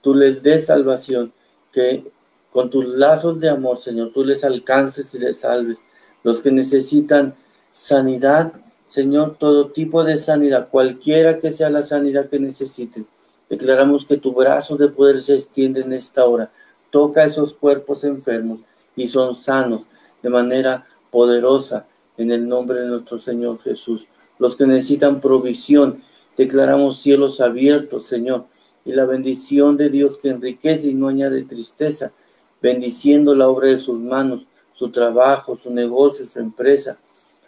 tú 0.00 0.14
les 0.14 0.42
des 0.42 0.66
salvación, 0.66 1.32
que 1.72 2.10
con 2.52 2.68
tus 2.68 2.86
lazos 2.86 3.40
de 3.40 3.48
amor, 3.48 3.78
Señor, 3.78 4.12
tú 4.12 4.24
les 4.24 4.44
alcances 4.44 5.14
y 5.14 5.18
les 5.18 5.40
salves. 5.40 5.78
Los 6.22 6.40
que 6.40 6.52
necesitan 6.52 7.34
sanidad, 7.72 8.52
Señor, 8.84 9.38
todo 9.38 9.70
tipo 9.70 10.04
de 10.04 10.18
sanidad, 10.18 10.68
cualquiera 10.70 11.38
que 11.38 11.50
sea 11.50 11.70
la 11.70 11.82
sanidad 11.82 12.28
que 12.28 12.38
necesiten. 12.38 13.06
Declaramos 13.48 14.04
que 14.04 14.18
tu 14.18 14.34
brazo 14.34 14.76
de 14.76 14.88
poder 14.88 15.20
se 15.20 15.34
extiende 15.34 15.80
en 15.80 15.92
esta 15.92 16.26
hora. 16.26 16.52
Toca 16.90 17.24
esos 17.24 17.54
cuerpos 17.54 18.04
enfermos 18.04 18.60
y 18.96 19.08
son 19.08 19.34
sanos 19.34 19.86
de 20.22 20.30
manera 20.30 20.86
poderosa 21.10 21.86
en 22.16 22.30
el 22.30 22.48
nombre 22.48 22.80
de 22.80 22.86
nuestro 22.86 23.18
Señor 23.18 23.60
Jesús. 23.60 24.06
Los 24.38 24.56
que 24.56 24.66
necesitan 24.66 25.20
provisión, 25.20 26.00
declaramos 26.36 26.98
cielos 26.98 27.40
abiertos, 27.40 28.06
Señor, 28.06 28.46
y 28.84 28.92
la 28.92 29.04
bendición 29.04 29.76
de 29.76 29.90
Dios 29.90 30.16
que 30.16 30.30
enriquece 30.30 30.88
y 30.88 30.94
no 30.94 31.08
añade 31.08 31.44
tristeza, 31.44 32.12
bendiciendo 32.60 33.34
la 33.34 33.48
obra 33.48 33.68
de 33.68 33.78
sus 33.78 33.98
manos, 33.98 34.46
su 34.74 34.90
trabajo, 34.90 35.56
su 35.56 35.70
negocio, 35.70 36.26
su 36.26 36.38
empresa, 36.38 36.98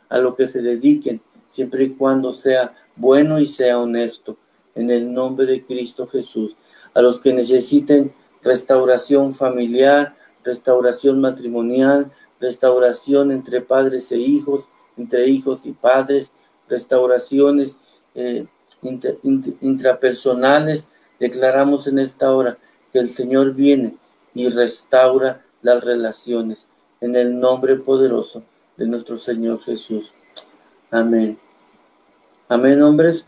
a 0.08 0.18
lo 0.18 0.34
que 0.34 0.48
se 0.48 0.62
dediquen, 0.62 1.22
siempre 1.48 1.84
y 1.84 1.90
cuando 1.90 2.34
sea 2.34 2.74
bueno 2.96 3.40
y 3.40 3.46
sea 3.46 3.78
honesto, 3.78 4.36
en 4.74 4.90
el 4.90 5.12
nombre 5.12 5.46
de 5.46 5.64
Cristo 5.64 6.06
Jesús. 6.06 6.56
A 6.94 7.02
los 7.02 7.18
que 7.18 7.32
necesiten 7.32 8.12
restauración 8.42 9.32
familiar, 9.32 10.16
restauración 10.44 11.20
matrimonial, 11.20 12.12
restauración 12.40 13.32
entre 13.32 13.60
padres 13.60 14.12
e 14.12 14.18
hijos, 14.18 14.68
entre 14.96 15.26
hijos 15.26 15.66
y 15.66 15.72
padres, 15.72 16.32
restauraciones 16.68 17.78
eh, 18.14 18.46
intrapersonales. 19.60 20.86
Declaramos 21.18 21.86
en 21.86 21.98
esta 21.98 22.32
hora 22.32 22.58
que 22.92 22.98
el 22.98 23.08
Señor 23.08 23.54
viene 23.54 23.96
y 24.34 24.48
restaura 24.50 25.44
las 25.62 25.82
relaciones 25.82 26.68
en 27.00 27.16
el 27.16 27.38
nombre 27.38 27.76
poderoso 27.76 28.44
de 28.76 28.86
nuestro 28.86 29.18
Señor 29.18 29.60
Jesús. 29.62 30.12
Amén. 30.90 31.38
Amén, 32.48 32.82
hombres. 32.82 33.26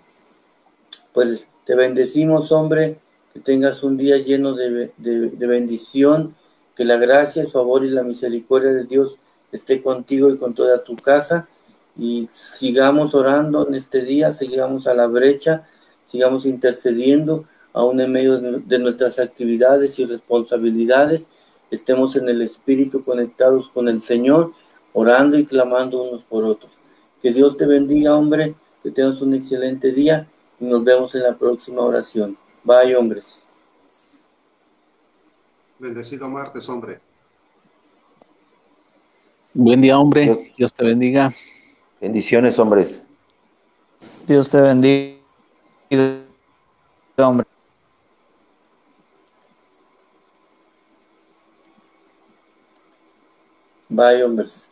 Pues 1.13 1.51
te 1.65 1.75
bendecimos, 1.75 2.53
hombre, 2.53 3.01
que 3.33 3.41
tengas 3.41 3.83
un 3.83 3.97
día 3.97 4.19
lleno 4.19 4.55
de, 4.55 4.93
de 4.99 5.47
bendición 5.47 6.35
que 6.77 6.85
la 6.85 6.99
gracia, 6.99 7.43
el 7.43 7.49
favor 7.49 7.85
y 7.85 7.89
la 7.89 8.03
misericordia 8.03 8.71
de 8.71 8.85
Dios 8.85 9.19
esté 9.51 9.83
contigo 9.83 10.31
y 10.31 10.37
con 10.37 10.55
toda 10.55 10.85
tu 10.85 10.95
casa. 10.97 11.49
Y 11.97 12.29
sigamos 12.31 13.15
orando 13.15 13.67
en 13.67 13.75
este 13.75 14.03
día, 14.03 14.35
sigamos 14.35 14.87
a 14.87 14.95
la 14.95 15.07
brecha, 15.07 15.65
sigamos 16.05 16.45
intercediendo 16.45 17.47
aún 17.73 17.99
en 18.01 18.13
medio 18.13 18.39
de 18.39 18.79
nuestras 18.79 19.19
actividades 19.19 19.99
y 19.99 20.05
responsabilidades. 20.05 21.27
Estemos 21.71 22.15
en 22.17 22.29
el 22.29 22.43
Espíritu 22.43 23.03
conectados 23.05 23.71
con 23.71 23.89
el 23.89 24.01
Señor, 24.01 24.53
orando 24.93 25.39
y 25.39 25.47
clamando 25.47 26.03
unos 26.03 26.25
por 26.25 26.45
otros. 26.45 26.73
Que 27.23 27.33
Dios 27.33 27.57
te 27.57 27.67
bendiga, 27.67 28.15
hombre, 28.15 28.55
que 28.83 28.91
tengas 28.91 29.23
un 29.23 29.35
excelente 29.35 29.93
día 29.93 30.29
y 30.61 30.67
nos 30.67 30.85
vemos 30.85 31.15
en 31.15 31.23
la 31.23 31.37
próxima 31.37 31.83
oración. 31.83 32.37
Bye, 32.65 32.95
hombres. 32.97 33.46
Bendecido 35.79 36.29
martes, 36.29 36.69
hombre. 36.69 37.01
Buen 39.53 39.81
día, 39.81 39.99
hombre. 39.99 40.53
Dios, 40.57 40.73
te 40.73 40.85
bendiga. 40.85 41.35
Bendiciones, 42.01 42.59
hombres. 42.59 43.03
Dios 44.27 44.51
te 44.51 44.61
bendiga, 44.61 45.17
hombre. 47.17 47.47
Bye, 53.89 54.25
hombres. 54.25 54.71